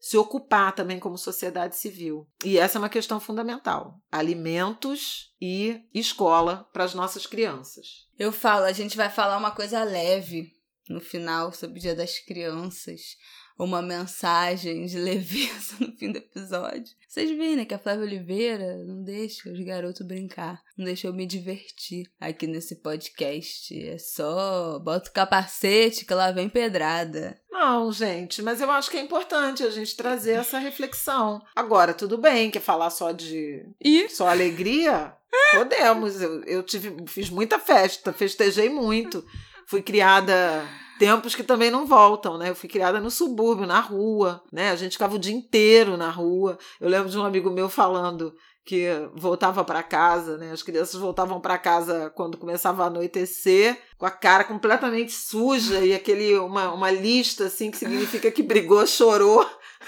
[0.00, 2.26] se ocupar também como sociedade civil.
[2.42, 8.06] E essa é uma questão fundamental: alimentos e escola para as nossas crianças.
[8.18, 10.54] Eu falo, a gente vai falar uma coisa leve
[10.88, 13.16] no final sobre o Dia das Crianças
[13.58, 16.92] uma mensagem de leveza no fim do episódio.
[17.08, 21.14] Vocês veem, né, que a Flávia Oliveira não deixa os garotos brincar, não deixa eu
[21.14, 23.88] me divertir aqui nesse podcast.
[23.88, 27.40] É só bota o capacete que lá vem pedrada.
[27.50, 31.40] Não, gente, mas eu acho que é importante a gente trazer essa reflexão.
[31.54, 34.08] Agora, tudo bem, quer falar só de e?
[34.08, 35.14] só alegria?
[35.52, 36.20] Podemos.
[36.20, 39.24] Eu, eu tive, fiz muita festa, festejei muito.
[39.66, 40.68] Fui criada
[40.98, 42.50] tempos que também não voltam, né?
[42.50, 44.70] Eu fui criada no subúrbio, na rua, né?
[44.70, 46.58] A gente ficava o dia inteiro na rua.
[46.80, 48.34] Eu lembro de um amigo meu falando
[48.64, 50.50] que voltava para casa, né?
[50.50, 55.92] As crianças voltavam para casa quando começava a anoitecer, com a cara completamente suja e
[55.92, 59.46] aquele uma, uma lista assim que significa que brigou, chorou.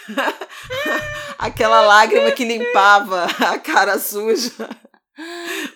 [1.39, 4.53] Aquela lágrima que limpava a cara suja.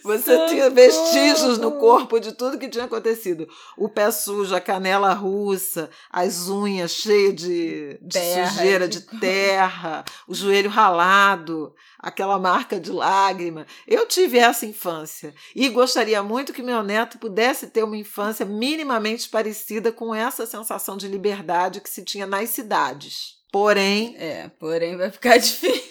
[0.03, 0.49] Você Socorro.
[0.49, 3.49] tinha vestígios no corpo de tudo que tinha acontecido.
[3.77, 10.35] O pé sujo, a canela russa, as unhas cheias de, de sujeira, de terra, o
[10.35, 13.67] joelho ralado, aquela marca de lágrima.
[13.87, 19.29] Eu tive essa infância e gostaria muito que meu neto pudesse ter uma infância minimamente
[19.29, 23.41] parecida com essa sensação de liberdade que se tinha nas cidades.
[23.51, 24.15] Porém.
[24.19, 25.90] É, porém vai ficar difícil.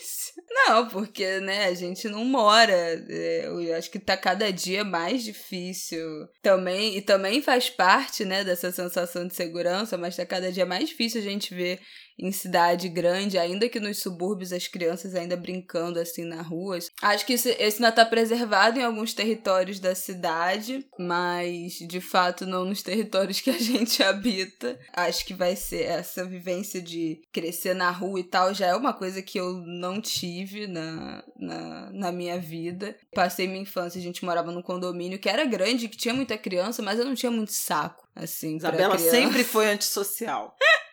[0.52, 2.74] Não, porque, né, a gente não mora.
[2.74, 6.28] É, eu acho que tá cada dia mais difícil.
[6.42, 10.90] Também, e também faz parte, né, dessa sensação de segurança, mas tá cada dia mais
[10.90, 11.80] difícil a gente ver
[12.20, 16.78] em cidade grande, ainda que nos subúrbios as crianças ainda brincando assim na rua.
[17.02, 22.46] Acho que esse, esse ainda está preservado em alguns territórios da cidade, mas de fato
[22.46, 24.78] não nos territórios que a gente habita.
[24.92, 28.94] Acho que vai ser essa vivência de crescer na rua e tal, já é uma
[28.94, 32.96] coisa que eu não tive na, na, na minha vida.
[33.14, 36.82] Passei minha infância, a gente morava num condomínio que era grande, que tinha muita criança,
[36.82, 38.10] mas eu não tinha muito saco.
[38.14, 40.54] Assim, Isabela sempre foi antissocial.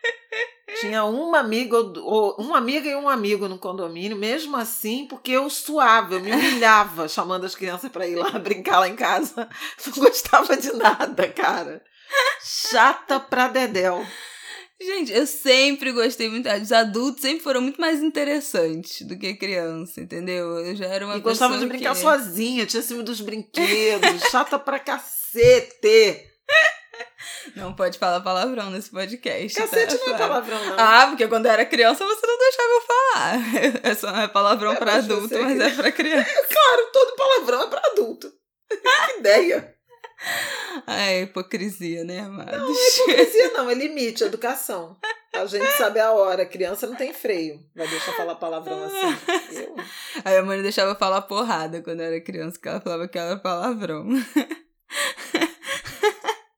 [0.80, 5.48] Tinha uma amiga, ou, uma amiga e um amigo no condomínio, mesmo assim, porque eu
[5.48, 9.48] suava, eu me humilhava chamando as crianças para ir lá brincar lá em casa.
[9.86, 11.82] Não gostava de nada, cara.
[12.42, 14.04] Chata pra dedéu.
[14.80, 16.48] Gente, eu sempre gostei muito.
[16.50, 20.58] Os adultos sempre foram muito mais interessantes do que criança, entendeu?
[20.58, 21.32] Eu já era uma e pessoa.
[21.32, 22.00] gostava de brincar que...
[22.02, 26.26] sozinha, tinha cima dos brinquedos, chata pra cacete.
[27.54, 29.56] Não pode falar palavrão nesse podcast.
[29.56, 30.06] Cacete tá?
[30.06, 30.76] não é palavrão, não.
[30.78, 33.36] Ah, porque quando eu era criança você não deixava eu falar.
[33.90, 36.28] É só é palavrão É, pra adulto, mas que- é pra criança.
[36.30, 38.32] É claro, todo palavrão é pra adulto.
[38.68, 39.74] que ideia.
[40.86, 42.52] Ai, hipocrisia, né, amados?
[42.58, 42.72] Não é
[43.12, 44.96] hipocrisia, não, é limite, é educação.
[45.34, 47.60] A gente sabe a hora, a criança não tem freio.
[47.76, 49.54] Vai deixar falar palavrão assim.
[49.54, 49.76] Eu,
[50.24, 53.18] Aí a mãe deixava eu falar porrada quando eu era criança, porque ela falava que
[53.18, 54.06] era palavrão.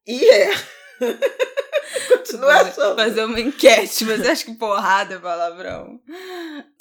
[0.09, 0.51] E é.
[2.09, 2.97] Continua achando.
[2.97, 6.01] Fazer uma enquete, mas acho que porrada é palavrão.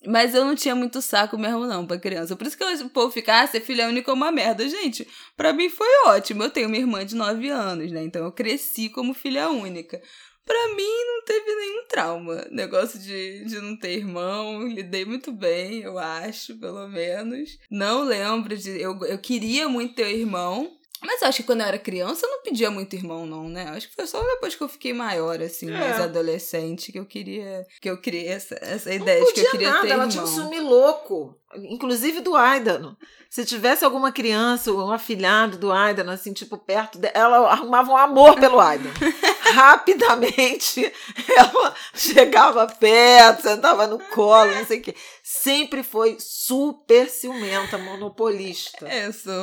[0.06, 2.38] Mas eu não tinha muito saco mesmo, não, pra criança.
[2.38, 4.68] Por isso que o povo fica, ah, ser filha única é uma merda.
[4.68, 5.06] Gente,
[5.36, 6.44] pra mim foi ótimo.
[6.44, 8.02] Eu tenho uma irmã de 9 anos, né?
[8.04, 10.02] Então eu cresci como filha única.
[10.46, 12.48] Pra mim não teve nenhum trauma.
[12.50, 17.58] Negócio de, de não ter irmão, lidei muito bem, eu acho, pelo menos.
[17.70, 18.82] Não lembro de.
[18.82, 20.77] Eu, eu queria muito ter irmão.
[21.02, 23.70] Mas eu acho que quando eu era criança eu não pedia muito irmão, não, né?
[23.70, 25.78] Acho que foi só depois que eu fiquei maior, assim, É.
[25.78, 27.66] mais adolescente, que eu queria.
[27.82, 30.10] Que eu criei essa, essa ideia de que eu queria nada, ter ela irmão.
[30.10, 31.36] tinha um ciúme louco.
[31.56, 32.98] Inclusive do Aidano.
[33.30, 37.98] Se tivesse alguma criança, um afilhado do Aidano, assim, tipo, perto dela, ela arrumava um
[37.98, 38.94] amor pelo Aidano.
[39.54, 40.92] Rapidamente,
[41.38, 44.96] ela chegava perto, sentava no colo, não sei o quê.
[45.24, 48.88] Sempre foi super ciumenta, monopolista.
[48.88, 49.34] É, eu sou.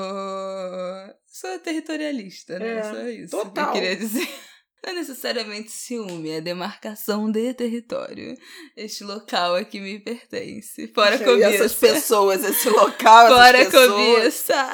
[1.37, 2.79] Sou territorialista, né?
[2.79, 3.37] É, só isso.
[3.37, 3.67] que total.
[3.69, 4.29] Eu queria dizer.
[4.85, 8.37] Não é necessariamente ciúme, é demarcação de território.
[8.77, 10.93] Este local aqui me pertence.
[10.95, 11.49] Fora E cobiça.
[11.49, 14.15] essas pessoas, esse local, Fora essas pessoas.
[14.21, 14.73] cobiça.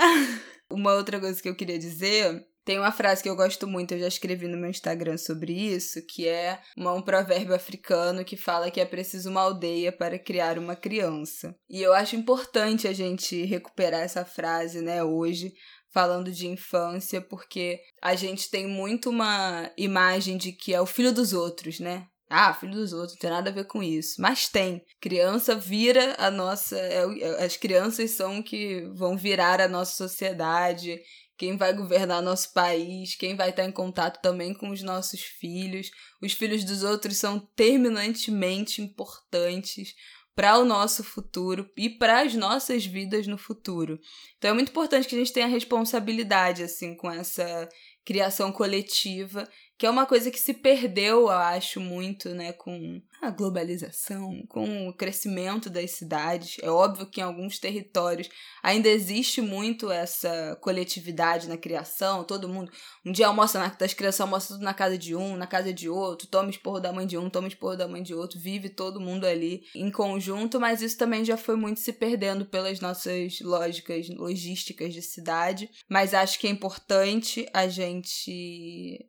[0.70, 2.44] Uma outra coisa que eu queria dizer.
[2.64, 5.98] Tem uma frase que eu gosto muito, eu já escrevi no meu Instagram sobre isso,
[6.06, 10.58] que é uma- um provérbio africano que fala que é preciso uma aldeia para criar
[10.58, 11.54] uma criança.
[11.70, 15.52] E eu acho importante a gente recuperar essa frase, né, hoje,
[15.92, 21.12] falando de infância, porque a gente tem muito uma imagem de que é o filho
[21.12, 22.06] dos outros, né?
[22.32, 24.20] Ah, filho dos outros, não tem nada a ver com isso.
[24.22, 24.84] Mas tem.
[25.00, 26.78] Criança vira a nossa.
[26.78, 31.00] é é- as crianças são que vão virar a nossa sociedade,
[31.36, 35.90] quem vai governar nosso país, quem vai estar em contato também com os nossos filhos.
[36.22, 39.94] Os filhos dos outros são terminantemente importantes
[40.40, 44.00] para o nosso futuro e para as nossas vidas no futuro.
[44.38, 47.68] Então é muito importante que a gente tenha responsabilidade assim com essa
[48.04, 49.48] criação coletiva,
[49.80, 54.88] que é uma coisa que se perdeu, eu acho, muito, né, com a globalização, com
[54.88, 56.56] o crescimento das cidades.
[56.62, 58.28] É óbvio que em alguns territórios
[58.62, 62.70] ainda existe muito essa coletividade na criação, todo mundo
[63.04, 65.88] um dia almoça na das crianças almoça tudo na casa de um, na casa de
[65.88, 69.00] outro, toma esporro da mãe de um, toma esporro da mãe de outro, vive todo
[69.00, 74.08] mundo ali em conjunto, mas isso também já foi muito se perdendo pelas nossas lógicas
[74.10, 77.89] logísticas de cidade, mas acho que é importante a gente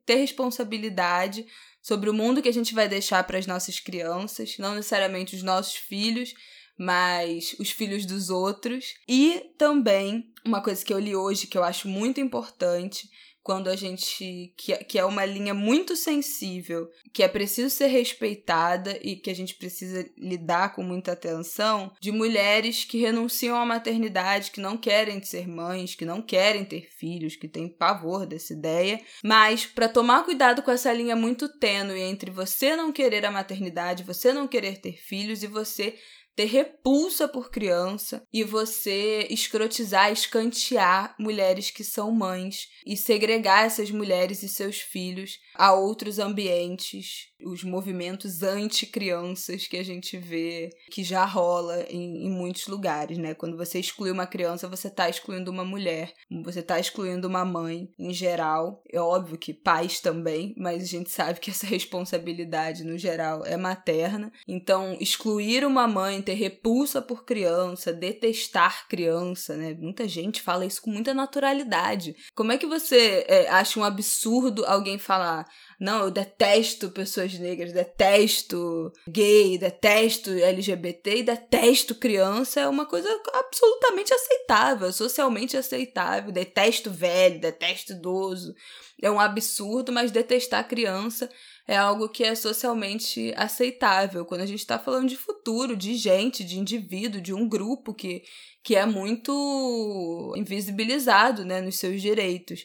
[0.05, 1.45] ter responsabilidade
[1.81, 5.43] sobre o mundo que a gente vai deixar para as nossas crianças, não necessariamente os
[5.43, 6.33] nossos filhos,
[6.77, 8.95] mas os filhos dos outros.
[9.07, 13.09] E também uma coisa que eu li hoje que eu acho muito importante
[13.43, 14.53] quando a gente.
[14.57, 19.35] Que, que é uma linha muito sensível, que é preciso ser respeitada e que a
[19.35, 25.21] gente precisa lidar com muita atenção, de mulheres que renunciam à maternidade, que não querem
[25.23, 29.01] ser mães, que não querem ter filhos, que têm pavor dessa ideia.
[29.23, 34.03] Mas, para tomar cuidado com essa linha muito tênue entre você não querer a maternidade,
[34.03, 35.95] você não querer ter filhos e você
[36.35, 43.91] ter repulsa por criança e você escrotizar, escantear mulheres que são mães e segregar essas
[43.91, 51.03] mulheres e seus filhos a outros ambientes, os movimentos anti-crianças que a gente vê que
[51.03, 53.35] já rola em, em muitos lugares, né?
[53.35, 57.87] Quando você exclui uma criança, você está excluindo uma mulher, você está excluindo uma mãe
[57.99, 58.81] em geral.
[58.91, 63.55] É óbvio que pais também, mas a gente sabe que essa responsabilidade no geral é
[63.55, 64.31] materna.
[64.47, 69.75] Então, excluir uma mãe, ter repulsa por criança, detestar criança, né?
[69.75, 72.15] Muita gente fala isso com muita naturalidade.
[72.33, 75.50] Como é que você é, acha um absurdo alguém falar
[75.81, 82.59] não, eu detesto pessoas negras, detesto gay, detesto LGBT e detesto criança.
[82.59, 86.31] É uma coisa absolutamente aceitável, socialmente aceitável.
[86.31, 88.53] Detesto velho, detesto idoso.
[89.01, 91.27] É um absurdo, mas detestar criança
[91.67, 94.23] é algo que é socialmente aceitável.
[94.23, 98.21] Quando a gente está falando de futuro, de gente, de indivíduo, de um grupo que,
[98.63, 102.63] que é muito invisibilizado né, nos seus direitos.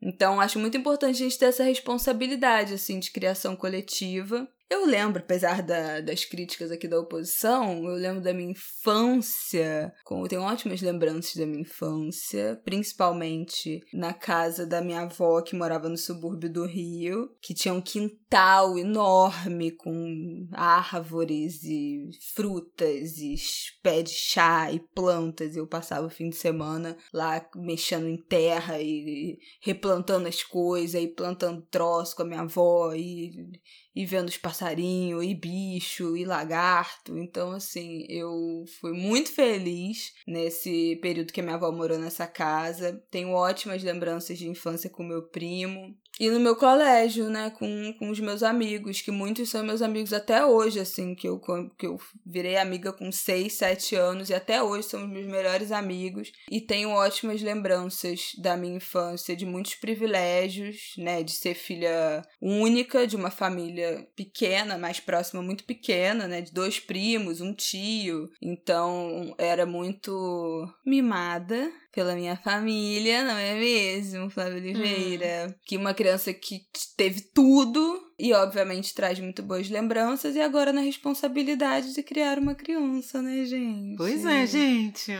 [0.00, 4.48] Então, acho muito importante a gente ter essa responsabilidade, assim, de criação coletiva.
[4.70, 9.94] Eu lembro, apesar da, das críticas aqui da oposição, eu lembro da minha infância.
[10.10, 15.88] Eu tenho ótimas lembranças da minha infância, principalmente na casa da minha avó, que morava
[15.88, 23.36] no subúrbio do Rio, que tinha um quintal enorme com árvores e frutas e
[23.82, 25.56] pé de chá e plantas.
[25.56, 31.08] Eu passava o fim de semana lá mexendo em terra e replantando as coisas e
[31.08, 33.32] plantando troço com a minha avó e
[33.98, 37.18] e vendo os passarinhos, e bicho, e lagarto.
[37.18, 43.04] Então, assim, eu fui muito feliz nesse período que minha avó morou nessa casa.
[43.10, 45.96] Tenho ótimas lembranças de infância com meu primo.
[46.18, 50.12] E no meu colégio, né, com, com os meus amigos, que muitos são meus amigos
[50.12, 51.40] até hoje, assim, que eu,
[51.78, 56.32] que eu virei amiga com 6, 7 anos e até hoje são meus melhores amigos.
[56.50, 63.06] E tenho ótimas lembranças da minha infância, de muitos privilégios, né, de ser filha única
[63.06, 68.28] de uma família pequena, mais próxima, muito pequena, né, de dois primos, um tio.
[68.42, 75.48] Então era muito mimada pela minha família, não é mesmo, Flávia Oliveira?
[75.48, 75.54] Hum.
[75.66, 76.60] Que uma criança que
[76.96, 82.54] teve tudo e, obviamente, traz muito boas lembranças e agora na responsabilidade de criar uma
[82.54, 83.96] criança, né, gente?
[83.96, 85.12] Pois é, gente.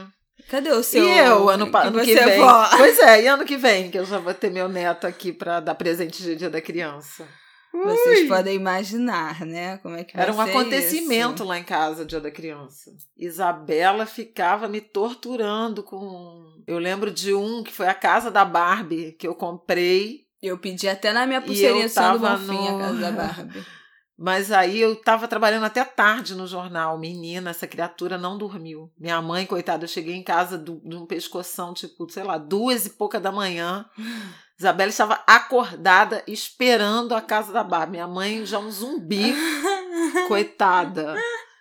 [0.48, 1.04] Cadê o seu?
[1.04, 2.40] E eu, ano, que ano que vem.
[2.76, 5.58] Pois é, e ano que vem, que eu já vou ter meu neto aqui para
[5.58, 7.26] dar presente de Dia da Criança.
[7.72, 9.78] Vocês podem imaginar, né?
[9.78, 11.44] Como é que Era um acontecimento isso.
[11.44, 12.92] lá em casa, Dia da Criança.
[13.16, 16.62] Isabela ficava me torturando com.
[16.66, 20.26] Eu lembro de um que foi a casa da Barbie, que eu comprei.
[20.40, 22.76] Eu pedi até na minha pulseirinha Sando Bonfim no...
[22.76, 23.64] a casa da Barbie.
[24.20, 26.98] Mas aí eu tava trabalhando até tarde no jornal.
[26.98, 28.90] Menina, essa criatura não dormiu.
[28.98, 32.90] Minha mãe, coitada, eu cheguei em casa de um pescoção, tipo, sei lá, duas e
[32.90, 33.86] pouca da manhã.
[34.58, 37.92] Isabela estava acordada esperando a casa da Barbie.
[37.92, 39.32] Minha mãe já um zumbi,
[40.26, 41.14] coitada.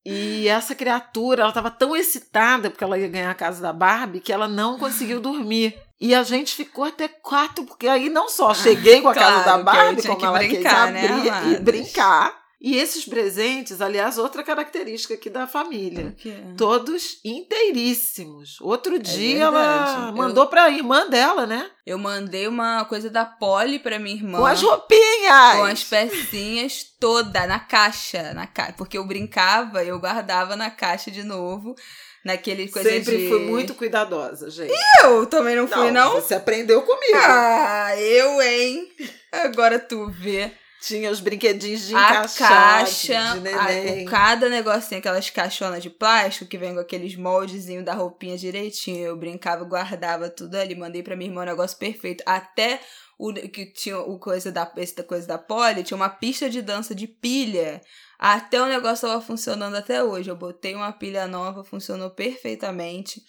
[0.04, 4.20] E essa criatura, ela estava tão excitada porque ela ia ganhar a casa da Barbie
[4.20, 5.78] que ela não conseguiu dormir.
[6.00, 9.46] E a gente ficou até quatro, porque aí não só cheguei com a claro, casa
[9.46, 14.44] da Barbie, como ela brincar, quis abrir né, e brincar e esses presentes, aliás, outra
[14.44, 16.16] característica aqui da família.
[16.58, 18.60] Todos inteiríssimos.
[18.62, 19.92] Outro é dia verdade.
[19.92, 20.50] ela mandou eu...
[20.50, 21.70] pra irmã dela, né?
[21.86, 24.40] Eu mandei uma coisa da Polly pra minha irmã.
[24.40, 25.56] Com as roupinhas!
[25.56, 28.74] Com as pecinhas toda na caixa, na ca...
[28.76, 31.76] porque eu brincava, eu guardava na caixa de novo
[32.26, 33.30] naquele coisa Sempre de...
[33.30, 34.74] fui muito cuidadosa, gente.
[34.74, 36.16] E eu também não fui, não?
[36.16, 36.22] não?
[36.22, 37.18] Você aprendeu comigo.
[37.18, 38.92] Ah, eu, hein?
[39.32, 40.52] Agora tu vê.
[40.80, 44.08] Tinha os brinquedinhos de encaixar, a caixa, de neném.
[44.08, 49.06] A, cada negocinho, aquelas caixonas de plástico que vem com aqueles moldezinhos da roupinha direitinho.
[49.06, 52.24] Eu brincava, guardava tudo ali, mandei pra minha irmã um negócio perfeito.
[52.26, 52.80] Até
[53.18, 56.94] o que tinha o coisa da essa coisa da Polly, tinha uma pista de dança
[56.94, 57.82] de pilha.
[58.20, 60.30] Até o negócio tava funcionando até hoje.
[60.30, 63.24] Eu botei uma pilha nova, funcionou perfeitamente.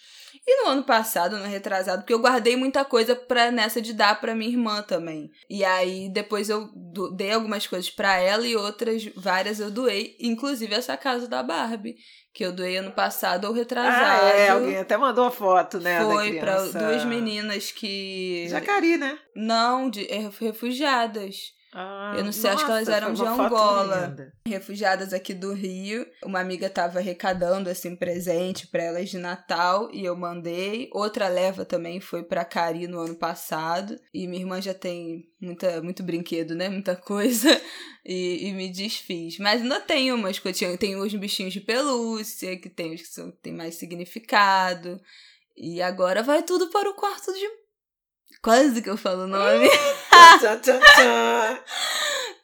[0.47, 4.19] E no ano passado, no retrasado, porque eu guardei muita coisa pra, nessa de dar
[4.19, 5.29] pra minha irmã também.
[5.49, 6.69] E aí depois eu
[7.15, 11.95] dei algumas coisas para ela e outras, várias eu doei, inclusive essa casa da Barbie.
[12.31, 14.25] Que eu doei ano passado ou retrasado.
[14.25, 15.99] Ah, é, alguém até mandou a foto, né?
[16.03, 18.47] Foi para duas meninas que.
[18.47, 19.17] Jacari, né?
[19.35, 21.58] Não, de é, refugiadas.
[21.71, 26.05] Ah, eu não sei, nossa, acho que elas eram de Angola, refugiadas aqui do Rio.
[26.23, 30.89] Uma amiga estava arrecadando assim presente para elas de Natal e eu mandei.
[30.91, 35.81] Outra leva também foi para Cari no ano passado e minha irmã já tem muita
[35.81, 36.69] muito brinquedo, né?
[36.69, 37.49] Muita coisa
[38.03, 39.37] e, e me desfiz.
[39.37, 43.53] Mas ainda tem umas coisas, tem os bichinhos de pelúcia que tem que são, tem
[43.53, 44.99] mais significado.
[45.55, 47.58] E agora vai tudo para o quarto de
[48.41, 49.69] Quase que eu falo o nome.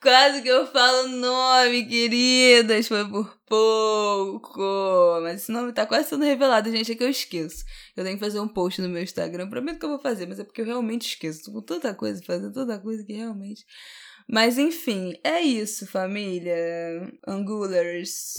[0.02, 2.88] Quase que eu falo o nome, queridas.
[2.88, 5.20] Foi por pouco.
[5.24, 6.92] Mas esse nome tá quase sendo revelado, gente.
[6.92, 7.64] É que eu esqueço.
[7.96, 9.50] Eu tenho que fazer um post no meu Instagram.
[9.50, 11.46] Prometo que eu vou fazer, mas é porque eu realmente esqueço.
[11.46, 13.66] Tô com tanta coisa, fazer tanta coisa que realmente.
[14.28, 16.56] Mas enfim, é isso, família.
[17.28, 18.34] Angulars.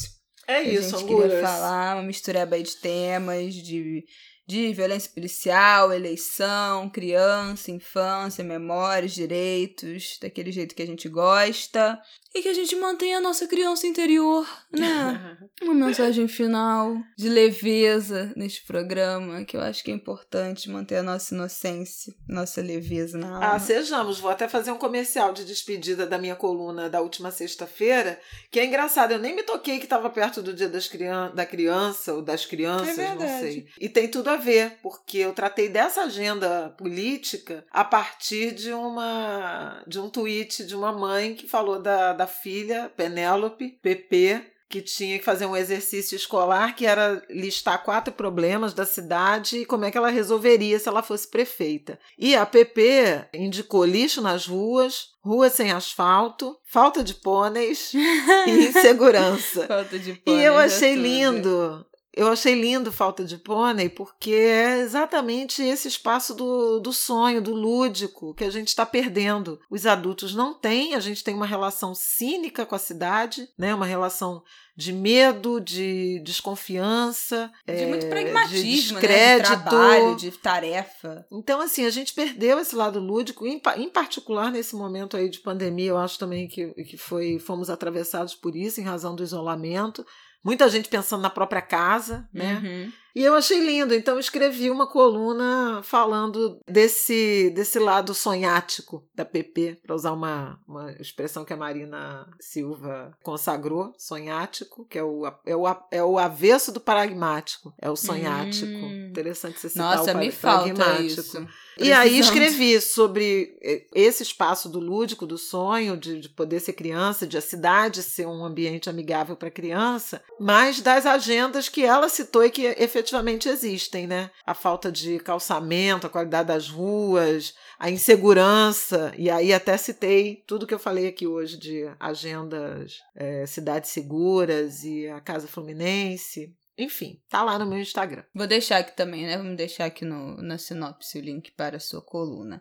[0.46, 1.40] É isso, a gente Angulars.
[1.40, 4.04] falar, uma mistureba de temas, de
[4.47, 12.01] de violência policial, eleição, criança, infância, memórias, direitos, daquele jeito que a gente gosta
[12.37, 15.39] e que a gente mantenha a nossa criança interior, né?
[15.62, 21.03] Uma mensagem final de leveza neste programa, que eu acho que é importante manter a
[21.03, 23.55] nossa inocência, nossa leveza na alma.
[23.55, 24.20] Ah, sejamos.
[24.20, 28.20] Vou até fazer um comercial de despedida da minha coluna da última sexta-feira,
[28.51, 29.12] que é engraçado.
[29.12, 32.45] Eu nem me toquei que estava perto do dia das crian da criança ou das
[32.45, 33.66] crianças, é não sei.
[33.80, 39.82] E tem tudo a ver, porque eu tratei dessa agenda política a partir de uma
[39.87, 45.18] de um tweet de uma mãe que falou da, da filha, Penélope, PP, que tinha
[45.18, 49.91] que fazer um exercício escolar que era listar quatro problemas da cidade e como é
[49.91, 51.99] que ela resolveria se ela fosse prefeita.
[52.18, 57.93] E a PP indicou lixo nas ruas, ruas sem asfalto, falta de pôneis
[58.47, 59.66] e insegurança.
[59.66, 60.43] falta de pôneis.
[60.43, 61.03] E eu é achei tudo.
[61.03, 61.87] lindo.
[62.17, 67.53] Eu achei lindo falta de pônei, porque é exatamente esse espaço do, do sonho, do
[67.53, 69.61] lúdico, que a gente está perdendo.
[69.71, 73.75] Os adultos não têm, a gente tem uma relação cínica com a cidade, né?
[73.75, 74.43] uma relação
[74.77, 79.01] de medo, de desconfiança, De é, muito de pragmatismo, né?
[79.01, 79.49] De descrédito.
[79.49, 81.27] trabalho, de tarefa.
[81.33, 85.41] Então, assim, a gente perdeu esse lado lúdico, em, em particular nesse momento aí de
[85.41, 90.05] pandemia, eu acho também que, que foi, fomos atravessados por isso, em razão do isolamento.
[90.45, 92.61] Muita gente pensando na própria casa, né?
[92.62, 92.93] Uhum.
[93.17, 99.79] E eu achei lindo, então escrevi uma coluna falando desse, desse lado sonhático da PP,
[99.83, 105.57] para usar uma, uma expressão que a Marina Silva consagrou, sonhático, que é o, é
[105.57, 108.85] o, é o avesso do pragmático, é o sonhático.
[108.85, 109.05] Hum.
[109.17, 111.47] Interessante você citar Nossa, o me falta isso.
[111.79, 113.59] E aí escrevi sobre
[113.95, 118.27] esse espaço do lúdico, do sonho, de, de poder ser criança, de a cidade ser
[118.27, 124.07] um ambiente amigável para criança, mas das agendas que ela citou e que efetivamente existem,
[124.07, 124.31] né?
[124.47, 130.67] A falta de calçamento, a qualidade das ruas, a insegurança, e aí até citei tudo
[130.67, 136.55] que eu falei aqui hoje de agendas eh, cidades seguras e a Casa Fluminense.
[136.79, 138.22] Enfim, tá lá no meu Instagram.
[138.35, 139.39] Vou deixar aqui também, né?
[139.39, 142.61] Vamos deixar aqui no, na sinopse o link para a sua coluna.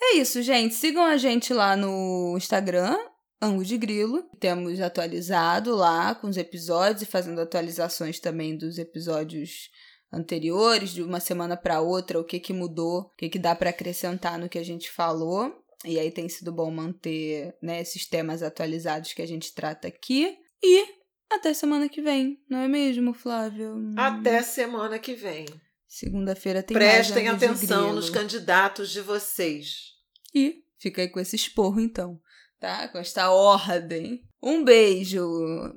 [0.00, 0.74] É isso, gente.
[0.74, 2.96] Sigam a gente lá no Instagram,
[3.42, 4.22] Ango de Grilo.
[4.38, 9.68] Temos atualizado lá com os episódios e fazendo atualizações também dos episódios
[10.12, 13.70] anteriores, de uma semana para outra, o que que mudou, o que que dá para
[13.70, 15.52] acrescentar no que a gente falou.
[15.84, 20.36] E aí tem sido bom manter né, esses temas atualizados que a gente trata aqui.
[20.62, 20.86] E
[21.30, 23.92] até semana que vem, não é mesmo, Flávio?
[23.96, 25.46] Até semana que vem.
[25.86, 29.94] Segunda-feira tem Prestem mais atenção nos candidatos de vocês.
[30.34, 32.20] E fica aí com esse esporro, então.
[32.58, 32.88] Tá?
[32.88, 34.22] Com esta ordem.
[34.42, 35.24] Um beijo.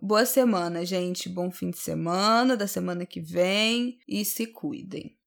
[0.01, 1.29] Boa semana, gente.
[1.29, 3.97] Bom fim de semana, da semana que vem.
[4.07, 5.18] E se cuidem.